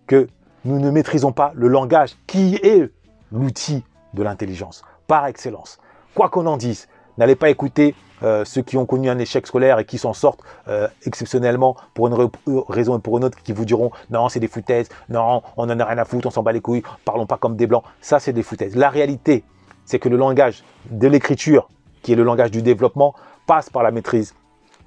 que 0.06 0.28
nous 0.64 0.78
ne 0.78 0.90
maîtrisons 0.90 1.32
pas 1.32 1.52
le 1.54 1.68
langage 1.68 2.16
qui 2.26 2.56
est 2.56 2.90
l'outil 3.32 3.84
de 4.14 4.22
l'intelligence, 4.22 4.84
par 5.06 5.26
excellence. 5.26 5.78
Quoi 6.14 6.28
qu'on 6.28 6.46
en 6.46 6.56
dise, 6.56 6.88
n'allez 7.18 7.36
pas 7.36 7.50
écouter 7.50 7.94
euh, 8.22 8.44
ceux 8.44 8.62
qui 8.62 8.76
ont 8.76 8.86
connu 8.86 9.10
un 9.10 9.18
échec 9.18 9.46
scolaire 9.46 9.78
et 9.78 9.84
qui 9.84 9.98
s'en 9.98 10.12
sortent 10.12 10.42
euh, 10.68 10.88
exceptionnellement 11.04 11.76
pour 11.92 12.06
une 12.06 12.30
raison 12.68 12.96
et 12.96 13.00
pour 13.00 13.18
une 13.18 13.24
autre, 13.24 13.42
qui 13.42 13.52
vous 13.52 13.64
diront 13.64 13.90
non, 14.10 14.28
c'est 14.28 14.40
des 14.40 14.48
foutaises, 14.48 14.88
non, 15.08 15.42
on 15.56 15.66
n'en 15.66 15.78
a 15.78 15.84
rien 15.84 15.98
à 15.98 16.04
foutre, 16.04 16.28
on 16.28 16.30
s'en 16.30 16.42
bat 16.42 16.52
les 16.52 16.60
couilles, 16.60 16.82
parlons 17.04 17.26
pas 17.26 17.36
comme 17.36 17.56
des 17.56 17.66
blancs. 17.66 17.84
Ça, 18.00 18.20
c'est 18.20 18.32
des 18.32 18.42
foutaises. 18.42 18.76
La 18.76 18.88
réalité, 18.88 19.44
c'est 19.84 19.98
que 19.98 20.08
le 20.08 20.16
langage 20.16 20.64
de 20.90 21.08
l'écriture, 21.08 21.68
qui 22.02 22.12
est 22.12 22.16
le 22.16 22.22
langage 22.22 22.50
du 22.50 22.62
développement, 22.62 23.14
passe 23.46 23.68
par 23.68 23.82
la 23.82 23.90
maîtrise 23.90 24.34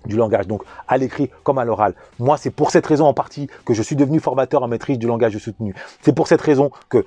du 0.05 0.15
langage, 0.15 0.47
donc 0.47 0.63
à 0.87 0.97
l'écrit 0.97 1.29
comme 1.43 1.57
à 1.57 1.65
l'oral. 1.65 1.93
Moi, 2.19 2.37
c'est 2.37 2.51
pour 2.51 2.71
cette 2.71 2.85
raison 2.85 3.05
en 3.05 3.13
partie 3.13 3.47
que 3.65 3.73
je 3.73 3.81
suis 3.81 3.95
devenu 3.95 4.19
formateur 4.19 4.63
en 4.63 4.67
maîtrise 4.67 4.97
du 4.97 5.07
langage 5.07 5.37
soutenu. 5.37 5.75
C'est 6.01 6.13
pour 6.13 6.27
cette 6.27 6.41
raison 6.41 6.71
que, 6.89 7.05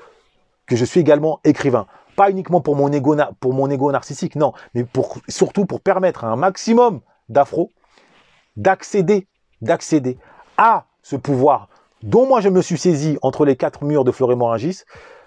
que 0.67 0.77
je 0.77 0.85
suis 0.85 1.01
également 1.01 1.41
écrivain 1.45 1.87
pas 2.17 2.31
uniquement 2.31 2.61
pour 2.61 2.77
mon 2.77 2.93
ego, 2.93 3.17
pour 3.39 3.55
mon 3.55 3.69
narcissique, 3.93 4.37
non, 4.37 4.53
mais 4.75 4.85
surtout 5.29 5.65
pour 5.65 5.81
permettre 5.81 6.25
à 6.25 6.29
un 6.29 6.37
maximum 6.37 7.01
d'afro 7.31 7.71
d'accéder, 8.57 9.27
d'accéder 9.63 10.19
à 10.59 10.85
ce 11.03 11.17
pouvoir 11.17 11.69
dont 12.03 12.27
moi 12.27 12.41
je 12.41 12.49
me 12.49 12.63
suis 12.63 12.79
saisi 12.79 13.19
entre 13.23 13.45
les 13.45 13.57
quatre 13.57 13.85
murs 13.85 14.05
de 14.05 14.13
Florémorangis, 14.13 14.83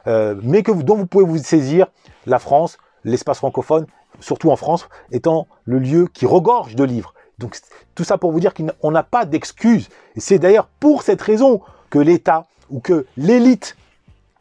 euh, 0.08 0.36
mais 0.43 0.63
que, 0.63 0.71
dont 0.71 0.95
vous 0.95 1.08
pouvez 1.08 1.26
vous 1.26 1.38
saisir 1.38 1.88
la 2.26 2.39
France, 2.39 2.78
l'espace 3.04 3.38
francophone, 3.38 3.86
surtout 4.19 4.52
en 4.52 4.56
France, 4.56 4.88
étant 5.12 5.47
le 5.65 5.80
lieu 5.80 6.08
qui 6.08 6.26
regorge 6.26 6.76
de 6.76 6.84
livres. 6.84 7.12
Donc 7.39 7.58
tout 7.96 8.04
ça 8.04 8.17
pour 8.17 8.32
vous 8.32 8.39
dire 8.39 8.54
qu'on 8.54 8.91
n'a 8.91 9.04
pas 9.04 9.26
d'excuses. 9.26 9.89
C'est 10.17 10.39
d'ailleurs 10.39 10.67
pour 10.80 11.04
cette 11.04 11.22
raison 11.22 11.62
que 11.89 12.00
l'État 12.00 12.46
ou 12.69 12.80
que 12.80 13.06
l'élite, 13.17 13.76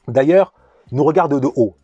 d'ailleurs, 0.08 0.52
nous 0.90 1.04
regarde 1.04 1.40
de 1.40 1.48
haut 1.56 1.74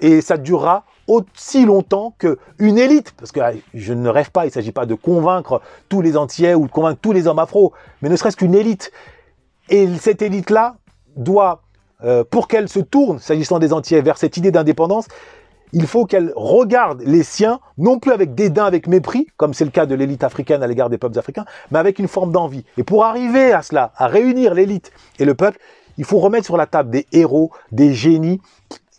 et 0.00 0.20
ça 0.20 0.36
durera 0.36 0.84
aussi 1.08 1.64
longtemps 1.64 2.14
qu'une 2.18 2.78
élite, 2.78 3.12
parce 3.16 3.32
que 3.32 3.40
ah, 3.40 3.52
je 3.74 3.92
ne 3.92 4.08
rêve 4.08 4.30
pas, 4.30 4.44
il 4.44 4.48
ne 4.48 4.52
s'agit 4.52 4.72
pas 4.72 4.86
de 4.86 4.94
convaincre 4.94 5.60
tous 5.88 6.00
les 6.00 6.16
entiers 6.16 6.54
ou 6.54 6.66
de 6.66 6.70
convaincre 6.70 7.00
tous 7.00 7.12
les 7.12 7.26
hommes 7.26 7.38
afro, 7.38 7.72
mais 8.00 8.08
ne 8.08 8.16
serait-ce 8.16 8.36
qu'une 8.36 8.54
élite. 8.54 8.92
Et 9.68 9.88
cette 9.98 10.22
élite-là 10.22 10.76
doit, 11.16 11.62
euh, 12.04 12.24
pour 12.24 12.48
qu'elle 12.48 12.68
se 12.68 12.80
tourne, 12.80 13.18
s'agissant 13.18 13.58
des 13.58 13.72
entiers, 13.72 14.00
vers 14.00 14.16
cette 14.16 14.36
idée 14.36 14.50
d'indépendance, 14.50 15.08
il 15.72 15.86
faut 15.86 16.04
qu'elle 16.04 16.32
regarde 16.36 17.02
les 17.04 17.22
siens, 17.22 17.60
non 17.78 17.98
plus 17.98 18.12
avec 18.12 18.34
dédain, 18.34 18.64
avec 18.64 18.86
mépris, 18.86 19.26
comme 19.36 19.54
c'est 19.54 19.64
le 19.64 19.70
cas 19.70 19.86
de 19.86 19.94
l'élite 19.94 20.24
africaine 20.24 20.62
à 20.62 20.66
l'égard 20.66 20.90
des 20.90 20.98
peuples 20.98 21.18
africains, 21.18 21.44
mais 21.70 21.78
avec 21.78 21.98
une 21.98 22.08
forme 22.08 22.32
d'envie. 22.32 22.64
Et 22.76 22.82
pour 22.82 23.04
arriver 23.04 23.52
à 23.52 23.62
cela, 23.62 23.92
à 23.96 24.06
réunir 24.06 24.54
l'élite 24.54 24.92
et 25.18 25.24
le 25.24 25.34
peuple, 25.34 25.58
il 25.98 26.04
faut 26.04 26.18
remettre 26.18 26.46
sur 26.46 26.56
la 26.56 26.66
table 26.66 26.90
des 26.90 27.06
héros, 27.12 27.50
des 27.70 27.92
génies 27.92 28.40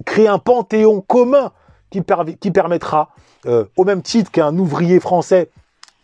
créer 0.05 0.27
un 0.27 0.39
panthéon 0.39 1.01
commun 1.01 1.51
qui, 1.89 2.01
permettra, 2.01 3.09
euh, 3.45 3.65
au 3.77 3.83
même 3.83 4.01
titre 4.01 4.31
qu'un 4.31 4.57
ouvrier 4.57 4.99
français 4.99 5.49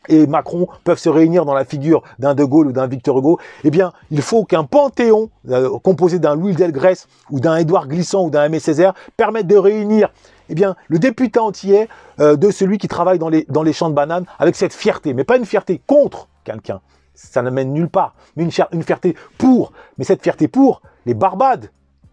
et 0.07 0.27
Macron 0.27 0.67
peuvent 0.83 0.99
se 0.99 1.09
réunir 1.09 1.45
dans 1.45 1.53
la 1.53 1.65
figure 1.65 2.03
d'un 2.19 2.33
De 2.33 2.43
Gaulle 2.43 2.67
ou 2.67 2.71
d'un 2.71 2.87
Victor 2.87 3.17
Hugo, 3.17 3.39
eh 3.63 3.69
bien, 3.69 3.91
il 4.11 4.21
faut 4.21 4.43
qu'un 4.43 4.63
panthéon 4.63 5.29
euh, 5.49 5.77
composé 5.79 6.19
d'un 6.19 6.35
Louis 6.35 6.53
Delgrès 6.53 7.05
ou 7.29 7.39
d'un 7.39 7.57
Édouard 7.57 7.87
Glissant 7.87 8.25
ou 8.25 8.29
d'un 8.29 8.45
Aimé 8.45 8.59
Césaire 8.59 8.93
permette 9.17 9.47
de 9.47 9.57
réunir 9.57 10.09
eh 10.49 10.55
bien, 10.55 10.75
le 10.87 10.99
député 10.99 11.39
entier 11.39 11.87
euh, 12.19 12.35
de 12.35 12.51
celui 12.51 12.77
qui 12.77 12.87
travaille 12.87 13.19
dans 13.19 13.29
les, 13.29 13.45
dans 13.49 13.63
les 13.63 13.73
champs 13.73 13.89
de 13.89 13.95
bananes 13.95 14.25
avec 14.39 14.55
cette 14.55 14.73
fierté, 14.73 15.13
mais 15.13 15.23
pas 15.23 15.37
une 15.37 15.45
fierté 15.45 15.81
contre 15.85 16.27
quelqu'un, 16.43 16.81
ça 17.13 17.41
ne 17.41 17.49
mène 17.49 17.73
nulle 17.73 17.89
part, 17.89 18.15
mais 18.35 18.43
une, 18.43 18.83
fierté 18.83 19.15
pour, 19.37 19.71
mais 19.97 20.05
cette 20.05 20.21
fierté 20.21 20.47
pour 20.47 20.81
les 21.05 21.13
Barbades, 21.13 21.69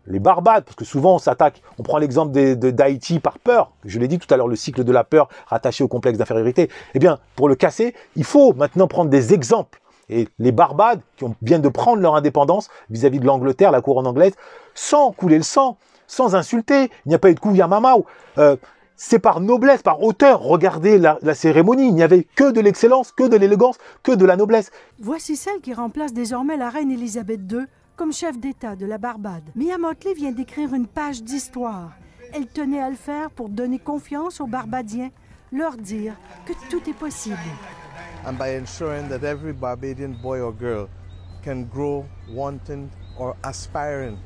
les 0.07 0.19
Barbades, 0.19 0.65
parce 0.65 0.77
que 0.77 0.85
souvent 0.85 1.17
on 1.17 1.19
s'attaque, 1.19 1.63
on 1.79 1.83
prend 1.83 1.99
l'exemple 1.99 2.33
d'Haïti 2.33 3.19
par 3.19 3.39
peur, 3.39 3.73
je 3.85 3.99
l'ai 3.99 4.09
dit 4.09 4.19
tout 4.19 4.33
à 4.33 4.37
l'heure, 4.37 4.49
le 4.49 4.57
cycle 4.57 4.85
de 4.85 4.93
la 4.93 5.05
peur 5.05 5.29
rattaché 5.47 5.83
au 5.83 5.89
complexe 5.89 6.19
d'infériorité, 6.19 6.71
eh 6.95 6.99
bien, 6.99 7.19
pour 7.35 7.49
le 7.49 7.55
casser, 7.55 7.95
il 8.15 8.25
faut 8.25 8.53
maintenant 8.53 8.87
prendre 8.87 9.11
des 9.11 9.33
exemples. 9.35 9.81
Et 10.09 10.29
les 10.39 10.53
Barbades, 10.53 11.01
qui 11.17 11.25
viennent 11.43 11.63
de 11.63 11.69
prendre 11.69 12.01
leur 12.01 12.15
indépendance 12.15 12.69
vis-à-vis 12.91 13.19
de 13.19 13.27
l'Angleterre, 13.27 13.73
la 13.73 13.81
couronne 13.81 14.07
anglaise, 14.07 14.35
sans 14.75 15.11
couler 15.11 15.37
le 15.37 15.43
sang, 15.43 15.79
sans 16.07 16.35
insulter, 16.35 16.91
il 17.05 17.09
n'y 17.09 17.15
a 17.15 17.19
pas 17.19 17.31
eu 17.31 17.35
de 17.35 17.41
coup 17.41 17.55
Yamamao, 17.55 18.07
euh, 18.39 18.57
c'est 18.97 19.19
par 19.19 19.41
noblesse, 19.41 19.83
par 19.83 20.03
hauteur. 20.03 20.41
Regardez 20.41 20.99
la, 20.99 21.19
la 21.23 21.35
cérémonie, 21.35 21.89
il 21.89 21.95
n'y 21.95 22.03
avait 22.03 22.27
que 22.35 22.51
de 22.51 22.61
l'excellence, 22.61 23.13
que 23.13 23.29
de 23.29 23.37
l'élégance, 23.37 23.77
que 24.03 24.13
de 24.13 24.25
la 24.25 24.37
noblesse. 24.37 24.71
Voici 24.99 25.37
celle 25.37 25.61
qui 25.61 25.75
remplace 25.75 26.13
désormais 26.13 26.57
la 26.57 26.71
reine 26.71 26.91
Élisabeth 26.91 27.41
II 27.51 27.67
comme 27.97 28.13
chef 28.13 28.39
d'État 28.39 28.77
de 28.77 28.87
la 28.87 28.99
Barbade. 28.99 29.45
Mia 29.55 29.79
Motley 29.79 30.15
vient 30.15 30.33
d'écrire 30.33 30.75
une 30.75 30.87
page 30.87 31.23
d'histoire. 31.23 31.93
Elle 32.33 32.47
tenait 32.47 32.81
à 32.81 32.91
le 32.91 32.97
faire 32.97 33.31
pour 33.31 33.49
donner 33.49 33.79
confiance 33.79 34.41
aux 34.41 34.47
Barbadiens, 34.47 35.11
leur 35.53 35.77
dire 35.77 36.15
que 36.45 36.53
tout 36.71 36.83
est 36.89 36.97
possible. 36.99 37.37
And 38.27 38.35
by 38.35 38.57
ensuring 38.59 39.09
that 39.09 39.25
every 39.25 39.53
Barbadian 39.53 40.15
boy 40.21 40.41
or 40.41 40.53
girl 40.53 40.89
can 41.45 41.65
grow 41.73 42.05
wanting 42.29 42.91
or 43.19 43.37
aspiring 43.45 44.19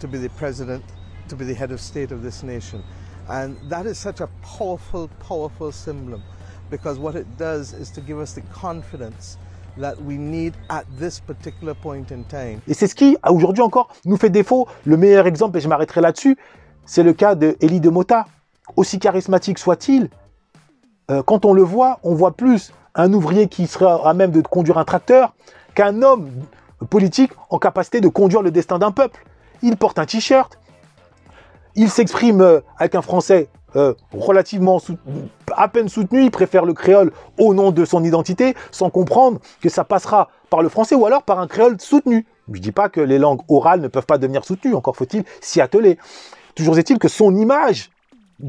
to 0.00 0.06
be 0.06 0.18
the 0.18 0.28
president, 0.36 0.82
to 1.28 1.36
be 1.36 1.44
the 1.44 1.54
head 1.54 1.72
of 1.72 1.80
state 1.80 2.12
of 2.12 2.22
this 2.22 2.42
nation. 2.42 2.82
And 3.28 3.56
that 3.68 3.86
is 3.86 3.98
such 3.98 4.20
a 4.20 4.28
powerful, 4.42 5.08
powerful 5.20 5.72
symbol 5.72 6.20
because 6.70 6.98
what 6.98 7.14
it 7.14 7.26
does 7.38 7.72
is 7.72 7.90
to 7.92 8.00
give 8.00 8.18
us 8.18 8.34
the 8.34 8.42
confidence 8.52 9.36
that 9.76 10.00
we 10.02 10.16
need 10.16 10.54
at 10.70 10.84
this 10.98 11.20
particular 11.20 11.74
point 11.74 12.10
in 12.10 12.24
time. 12.24 12.60
Et 12.66 12.74
c'est 12.74 12.86
ce 12.86 12.94
qui, 12.94 13.16
aujourd'hui 13.28 13.62
encore, 13.62 13.88
nous 14.04 14.16
fait 14.16 14.30
défaut. 14.30 14.66
Le 14.84 14.96
meilleur 14.96 15.26
exemple, 15.26 15.58
et 15.58 15.60
je 15.60 15.68
m'arrêterai 15.68 16.00
là-dessus, 16.00 16.36
c'est 16.84 17.02
le 17.02 17.12
cas 17.12 17.34
de 17.34 17.56
de 17.60 17.90
Mota. 17.90 18.26
Aussi 18.76 18.98
charismatique 18.98 19.58
soit-il, 19.58 20.10
euh, 21.10 21.22
quand 21.22 21.44
on 21.46 21.54
le 21.54 21.62
voit, 21.62 22.00
on 22.02 22.14
voit 22.14 22.32
plus 22.32 22.72
un 22.94 23.12
ouvrier 23.12 23.48
qui 23.48 23.66
sera 23.66 24.08
à 24.08 24.12
même 24.12 24.30
de 24.30 24.42
conduire 24.42 24.76
un 24.76 24.84
tracteur 24.84 25.34
qu'un 25.74 26.02
homme 26.02 26.30
politique 26.90 27.32
en 27.50 27.58
capacité 27.58 28.00
de 28.00 28.08
conduire 28.08 28.42
le 28.42 28.50
destin 28.50 28.78
d'un 28.78 28.90
peuple. 28.90 29.24
Il 29.62 29.76
porte 29.76 29.98
un 29.98 30.06
t-shirt, 30.06 30.58
il 31.74 31.90
s'exprime 31.90 32.40
euh, 32.40 32.60
avec 32.78 32.94
un 32.94 33.02
français 33.02 33.48
euh, 33.76 33.94
relativement 34.12 34.80
à 35.54 35.68
peine 35.68 35.88
soutenu, 35.88 36.24
il 36.24 36.30
préfère 36.30 36.64
le 36.64 36.72
créole 36.72 37.12
au 37.38 37.52
nom 37.52 37.70
de 37.70 37.84
son 37.84 38.02
identité, 38.02 38.54
sans 38.70 38.88
comprendre 38.88 39.40
que 39.60 39.68
ça 39.68 39.84
passera 39.84 40.28
par 40.48 40.62
le 40.62 40.70
français 40.70 40.94
ou 40.94 41.04
alors 41.04 41.22
par 41.22 41.38
un 41.38 41.46
créole 41.46 41.78
soutenu. 41.78 42.26
Je 42.50 42.58
ne 42.58 42.62
dis 42.62 42.72
pas 42.72 42.88
que 42.88 43.00
les 43.00 43.18
langues 43.18 43.42
orales 43.48 43.80
ne 43.80 43.88
peuvent 43.88 44.06
pas 44.06 44.16
devenir 44.16 44.44
soutenues, 44.44 44.74
encore 44.74 44.96
faut-il 44.96 45.24
s'y 45.40 45.60
atteler. 45.60 45.98
Toujours 46.54 46.78
est-il 46.78 46.98
que 46.98 47.08
son 47.08 47.36
image 47.36 47.90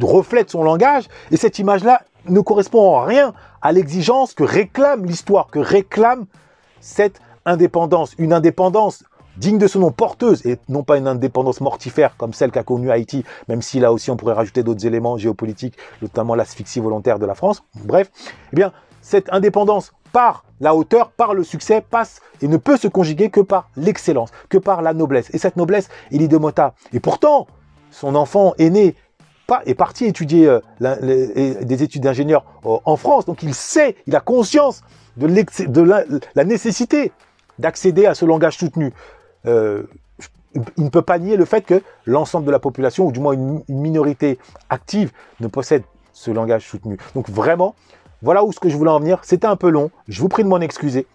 reflète 0.02 0.50
son 0.50 0.64
langage, 0.64 1.08
et 1.32 1.38
cette 1.38 1.60
image-là 1.60 2.02
ne 2.28 2.40
correspond 2.40 2.96
en 2.96 3.02
rien 3.02 3.34
à 3.62 3.72
l'exigence 3.72 4.34
que 4.34 4.44
réclame 4.44 5.06
l'histoire, 5.06 5.48
que 5.48 5.60
réclame 5.60 6.26
cette 6.80 7.20
indépendance, 7.46 8.14
une 8.18 8.32
indépendance 8.32 9.04
digne 9.40 9.58
de 9.58 9.68
son 9.68 9.80
nom, 9.80 9.92
porteuse, 9.92 10.46
et 10.46 10.60
non 10.68 10.84
pas 10.84 10.98
une 10.98 11.08
indépendance 11.08 11.62
mortifère 11.62 12.16
comme 12.18 12.34
celle 12.34 12.52
qu'a 12.52 12.64
connue 12.64 12.92
Haïti, 12.92 13.24
même 13.48 13.62
si 13.62 13.80
là 13.80 13.92
aussi 13.94 14.12
on 14.12 14.18
pourrait 14.18 14.34
rajouter 14.34 14.64
d'autres 14.64 14.86
éléments 14.86 15.18
géopolitiques, 15.18 15.78
notamment 16.02 16.36
l'asphyxie 16.36 16.80
volontaire 16.80 17.20
de 17.20 17.26
la 17.26 17.36
France. 17.36 17.64
Bref, 17.86 18.12
eh 18.52 18.56
bien, 18.56 18.74
cette 19.02 19.32
indépendance 19.32 19.94
par 20.12 20.44
la 20.60 20.76
hauteur, 20.76 21.12
par 21.12 21.34
le 21.34 21.44
succès, 21.44 21.82
passe 21.82 22.20
et 22.42 22.48
ne 22.48 22.58
peut 22.58 22.78
se 22.78 22.88
conjuguer 22.88 23.30
que 23.30 23.40
par 23.40 23.70
l'excellence, 23.78 24.32
que 24.50 24.58
par 24.58 24.82
la 24.82 24.94
noblesse. 24.94 25.30
Et 25.34 25.38
cette 25.38 25.56
noblesse, 25.56 25.88
il 26.12 26.28
de 26.28 26.38
Mota. 26.38 26.74
Et 26.92 27.00
pourtant, 27.00 27.48
son 27.92 28.16
enfant 28.16 28.54
aîné 28.58 28.96
est 29.66 29.76
parti 29.76 30.06
étudier 30.06 30.48
euh, 30.48 30.60
des 31.64 31.84
études 31.84 32.04
d'ingénieur 32.04 32.44
euh, 32.66 32.78
en 32.86 32.98
France, 32.98 33.26
donc 33.26 33.42
il 33.42 33.56
sait, 33.56 33.96
il 34.06 34.16
a 34.16 34.20
conscience 34.20 34.84
de, 35.18 35.28
de 35.28 36.20
la 36.36 36.44
nécessité 36.44 37.12
d'accéder 37.58 38.06
à 38.06 38.14
ce 38.14 38.26
langage 38.26 38.58
soutenu. 38.58 38.94
Euh, 39.46 39.84
il 40.78 40.84
ne 40.84 40.90
peut 40.90 41.02
pas 41.02 41.20
nier 41.20 41.38
le 41.38 41.46
fait 41.46 41.62
que 41.62 41.82
l'ensemble 42.06 42.46
de 42.46 42.52
la 42.52 42.60
population, 42.60 43.06
ou 43.06 43.12
du 43.12 43.20
moins 43.20 43.34
une, 43.34 43.62
minorité 43.68 44.40
active, 44.70 45.12
ne 45.40 45.48
possède 45.48 45.84
ce 46.14 46.32
langage 46.32 46.68
soutenu. 46.68 46.98
Donc 47.14 47.30
vraiment, 47.30 47.76
voilà 48.22 48.44
où 48.44 48.52
ce 48.52 48.60
que 48.60 48.70
je 48.70 48.76
voulais 48.76 48.92
en 48.92 49.00
venir. 49.00 49.20
C'était 49.24 49.48
un 49.48 49.56
peu 49.56 49.70
long, 49.70 49.92
je 50.08 50.22
vous 50.22 50.30
prie 50.30 50.44
de 50.44 50.50
m'en 50.50 50.60
excuser. 50.60 51.08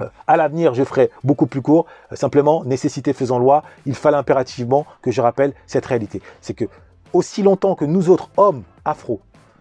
Euh, 0.00 0.06
à 0.26 0.36
l'avenir, 0.36 0.74
je 0.74 0.84
ferai 0.84 1.10
beaucoup 1.24 1.46
plus 1.46 1.60
court. 1.60 1.86
Euh, 2.12 2.16
simplement, 2.16 2.64
nécessité 2.64 3.12
faisant 3.12 3.38
loi, 3.38 3.64
il 3.84 3.94
fallait 3.94 4.16
impérativement 4.16 4.86
que 5.02 5.10
je 5.10 5.20
rappelle 5.20 5.54
cette 5.66 5.86
réalité. 5.86 6.22
C'est 6.40 6.54
que 6.54 6.66
aussi 7.12 7.42
longtemps 7.42 7.74
que 7.74 7.84
nous 7.84 8.10
autres 8.10 8.30
hommes 8.36 8.62
afro 8.84 9.20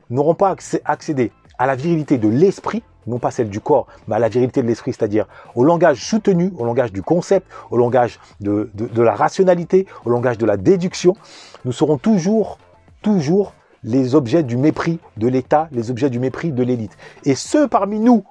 n'aurons 0.10 0.36
pas 0.36 0.56
accédé 0.86 1.32
à 1.58 1.66
la 1.66 1.76
virilité 1.76 2.18
de 2.18 2.28
l'esprit, 2.28 2.84
non 3.08 3.20
pas 3.20 3.32
celle 3.32 3.50
du 3.50 3.60
corps, 3.60 3.88
mais 4.08 4.16
à 4.16 4.20
la 4.20 4.30
virilité 4.30 4.62
de 4.62 4.68
l'esprit, 4.68 4.94
c'est-à-dire 4.94 5.26
au 5.56 5.64
langage 5.64 6.04
soutenu, 6.04 6.52
au 6.58 6.66
langage 6.66 6.92
du 6.92 7.02
concept, 7.02 7.48
au 7.72 7.78
langage 7.78 8.20
de, 8.42 8.70
la 8.96 9.16
rationalité, 9.16 9.88
au 10.06 10.10
langage 10.10 10.38
de 10.38 10.46
la 10.46 10.58
déduction, 10.58 11.16
nous 11.66 11.72
serons 11.72 11.98
toujours, 11.98 12.60
toujours 13.02 13.54
les 13.84 14.16
objets 14.16 14.44
du 14.44 14.58
mépris 14.58 15.00
de 15.18 15.28
l'État, 15.28 15.70
les 15.72 15.90
objets 15.90 16.10
du 16.10 16.20
mépris 16.20 16.52
de 16.52 16.64
l'élite. 16.64 16.98
Et 17.24 17.36
ceux 17.36 17.68
parmi 17.68 18.00
nous 18.00 18.24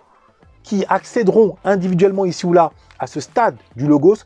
qui 0.62 0.85
accéderont 0.89 1.57
individuellement 1.65 2.25
ici 2.25 2.45
ou 2.47 2.53
là 2.53 2.73
à 2.99 3.07
ce 3.07 3.21
stade 3.21 3.57
du 3.77 3.87
logos 3.87 4.17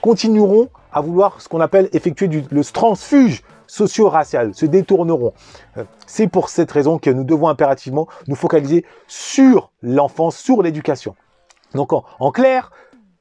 continueront 0.00 0.68
à 0.92 1.00
vouloir 1.00 1.40
ce 1.40 1.48
qu'on 1.48 1.60
appelle 1.60 1.88
effectuer 1.92 2.28
le 2.50 2.64
transfuge 2.64 3.42
socio-raciales 3.70 4.54
se 4.54 4.66
détourneront. 4.66 5.32
Euh, 5.76 5.84
c'est 6.06 6.26
pour 6.26 6.48
cette 6.48 6.70
raison 6.70 6.98
que 6.98 7.10
nous 7.10 7.24
devons 7.24 7.48
impérativement 7.48 8.08
nous 8.26 8.34
focaliser 8.34 8.84
sur 9.06 9.70
l'enfance, 9.82 10.36
sur 10.36 10.62
l'éducation. 10.62 11.14
Donc 11.74 11.92
en, 11.92 12.32
clair, 12.32 12.72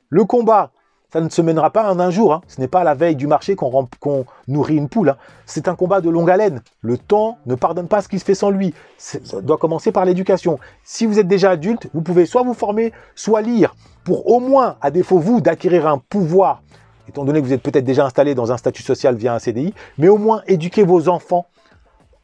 le 0.10 0.26
combat, 0.26 0.72
ça 1.14 1.22
ne 1.22 1.30
se 1.30 1.42
mènera 1.44 1.70
pas 1.70 1.92
en 1.92 2.00
un 2.00 2.10
jour. 2.10 2.34
Hein. 2.34 2.42
Ce 2.48 2.60
n'est 2.60 2.68
pas 2.68 2.82
à 2.82 2.84
la 2.84 2.96
veille 2.96 3.16
du 3.16 3.28
marché 3.28 3.56
qu'on 3.56 4.26
nourrit 4.48 4.76
une 4.76 4.90
poule. 4.90 5.10
Hein. 5.10 5.18
C'est 5.46 5.68
un 5.68 5.76
combat 5.76 6.02
de 6.02 6.10
longue 6.10 6.32
haleine. 6.32 6.62
Le 6.82 6.98
temps 6.98 7.38
ne 7.46 7.54
pardonne 7.54 7.88
pas 7.88 8.02
ce 8.02 8.08
qui 8.08 8.18
se 8.18 8.26
fait 8.26 8.36
sans 8.36 8.50
lui. 8.50 8.74
Ça 8.98 9.42
doit 9.42 9.58
commencer 9.58 9.92
par 9.92 10.06
l'éducation. 10.06 10.58
Si 10.84 11.06
vous 11.06 11.20
êtes 11.20 11.28
déjà 11.28 11.52
adulte, 11.52 11.90
vous 11.94 12.02
pouvez 12.02 12.26
soit 12.26 12.42
vous 12.42 12.56
former, 12.56 12.92
soit 13.14 13.42
lire, 13.42 13.76
pour 14.04 14.28
au 14.32 14.40
moins, 14.40 14.78
à 14.82 14.90
défaut 14.90 15.20
vous, 15.20 15.42
d'acquérir 15.42 15.88
un 15.88 16.00
pouvoir 16.00 16.64
étant 17.10 17.26
donné 17.26 17.42
que 17.42 17.46
vous 17.46 17.54
êtes 17.54 17.64
peut-être 17.64 17.84
déjà 17.84 18.06
installé 18.06 18.36
dans 18.36 18.52
un 18.52 18.58
statut 18.58 18.84
social 18.84 19.16
via 19.16 19.34
un 19.34 19.40
CDI, 19.40 19.74
mais 19.98 20.08
au 20.08 20.18
moins 20.18 20.42
éduquer 20.48 20.84
vos 20.84 21.10
enfants 21.10 21.48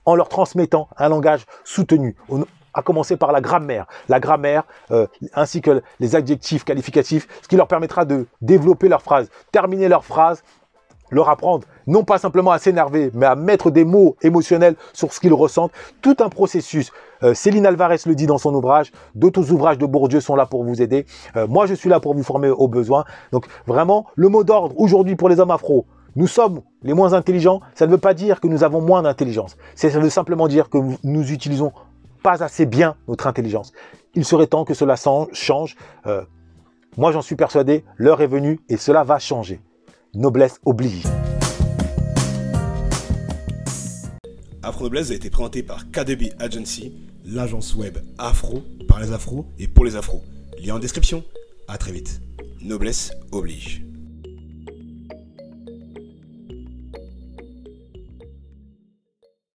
en 0.06 0.15
leur 0.15 0.30
transmettant 0.30 0.88
un 0.98 1.10
langage 1.10 1.45
soutenu, 1.63 2.15
à 2.74 2.82
commencer 2.82 3.17
par 3.17 3.32
la 3.32 3.41
grammaire, 3.41 3.88
la 4.10 4.19
grammaire 4.19 4.63
euh, 4.91 5.08
ainsi 5.34 5.62
que 5.62 5.82
les 6.00 6.15
adjectifs 6.15 6.63
qualificatifs, 6.63 7.28
ce 7.41 7.48
qui 7.48 7.56
leur 7.56 7.67
permettra 7.67 8.06
de 8.06 8.28
développer 8.41 8.88
leurs 8.88 9.02
phrases, 9.02 9.30
terminer 9.52 9.88
leurs 9.88 10.06
phrases 10.06 10.43
leur 11.11 11.29
apprendre 11.29 11.65
non 11.87 12.03
pas 12.03 12.17
simplement 12.17 12.51
à 12.51 12.59
s'énerver, 12.59 13.11
mais 13.13 13.25
à 13.25 13.35
mettre 13.35 13.71
des 13.71 13.85
mots 13.85 14.15
émotionnels 14.21 14.75
sur 14.93 15.13
ce 15.13 15.19
qu'ils 15.19 15.33
ressentent. 15.33 15.71
Tout 16.01 16.15
un 16.19 16.29
processus. 16.29 16.91
Euh, 17.23 17.33
Céline 17.33 17.65
Alvarez 17.65 17.97
le 18.05 18.15
dit 18.15 18.25
dans 18.25 18.37
son 18.37 18.53
ouvrage. 18.53 18.91
D'autres 19.13 19.51
ouvrages 19.51 19.77
de 19.77 19.85
Bourdieu 19.85 20.19
sont 20.19 20.35
là 20.35 20.45
pour 20.45 20.63
vous 20.63 20.81
aider. 20.81 21.05
Euh, 21.35 21.47
moi, 21.47 21.65
je 21.65 21.73
suis 21.73 21.89
là 21.89 21.99
pour 21.99 22.13
vous 22.13 22.23
former 22.23 22.49
aux 22.49 22.67
besoins. 22.67 23.05
Donc 23.31 23.45
vraiment, 23.67 24.05
le 24.15 24.29
mot 24.29 24.43
d'ordre 24.43 24.73
aujourd'hui 24.77 25.15
pour 25.15 25.29
les 25.29 25.39
hommes 25.39 25.51
afro, 25.51 25.85
nous 26.15 26.27
sommes 26.27 26.61
les 26.81 26.93
moins 26.93 27.13
intelligents. 27.13 27.61
Ça 27.73 27.87
ne 27.87 27.91
veut 27.91 27.97
pas 27.97 28.13
dire 28.13 28.39
que 28.39 28.47
nous 28.47 28.63
avons 28.63 28.81
moins 28.81 29.01
d'intelligence. 29.01 29.57
Ça 29.75 29.89
veut 29.89 30.09
simplement 30.09 30.47
dire 30.47 30.69
que 30.69 30.77
nous 31.03 31.31
utilisons 31.31 31.73
pas 32.23 32.43
assez 32.43 32.65
bien 32.65 32.95
notre 33.07 33.27
intelligence. 33.27 33.73
Il 34.15 34.25
serait 34.25 34.47
temps 34.47 34.65
que 34.65 34.73
cela 34.73 34.95
change. 35.33 35.75
Euh, 36.07 36.23
moi, 36.97 37.11
j'en 37.11 37.21
suis 37.21 37.35
persuadé. 37.35 37.83
L'heure 37.97 38.21
est 38.21 38.27
venue 38.27 38.59
et 38.69 38.77
cela 38.77 39.03
va 39.03 39.19
changer 39.19 39.61
noblesse 40.15 40.60
oblige. 40.65 41.04
Afro 44.63 44.86
Noblesse 44.86 45.12
a 45.12 45.13
été 45.13 45.30
présenté 45.30 45.62
par 45.62 45.91
KDB 45.91 46.32
Agency, 46.39 46.93
l'agence 47.25 47.75
web 47.75 47.97
afro 48.17 48.63
par 48.88 48.99
les 48.99 49.12
afros 49.12 49.45
et 49.60 49.67
pour 49.67 49.86
les 49.86 49.95
afros. 49.95 50.23
Lien 50.63 50.75
en 50.75 50.80
description. 50.80 51.23
À 51.67 51.78
très 51.78 51.91
vite. 51.91 52.21
Noblesse 52.62 53.12
oblige. 53.32 53.84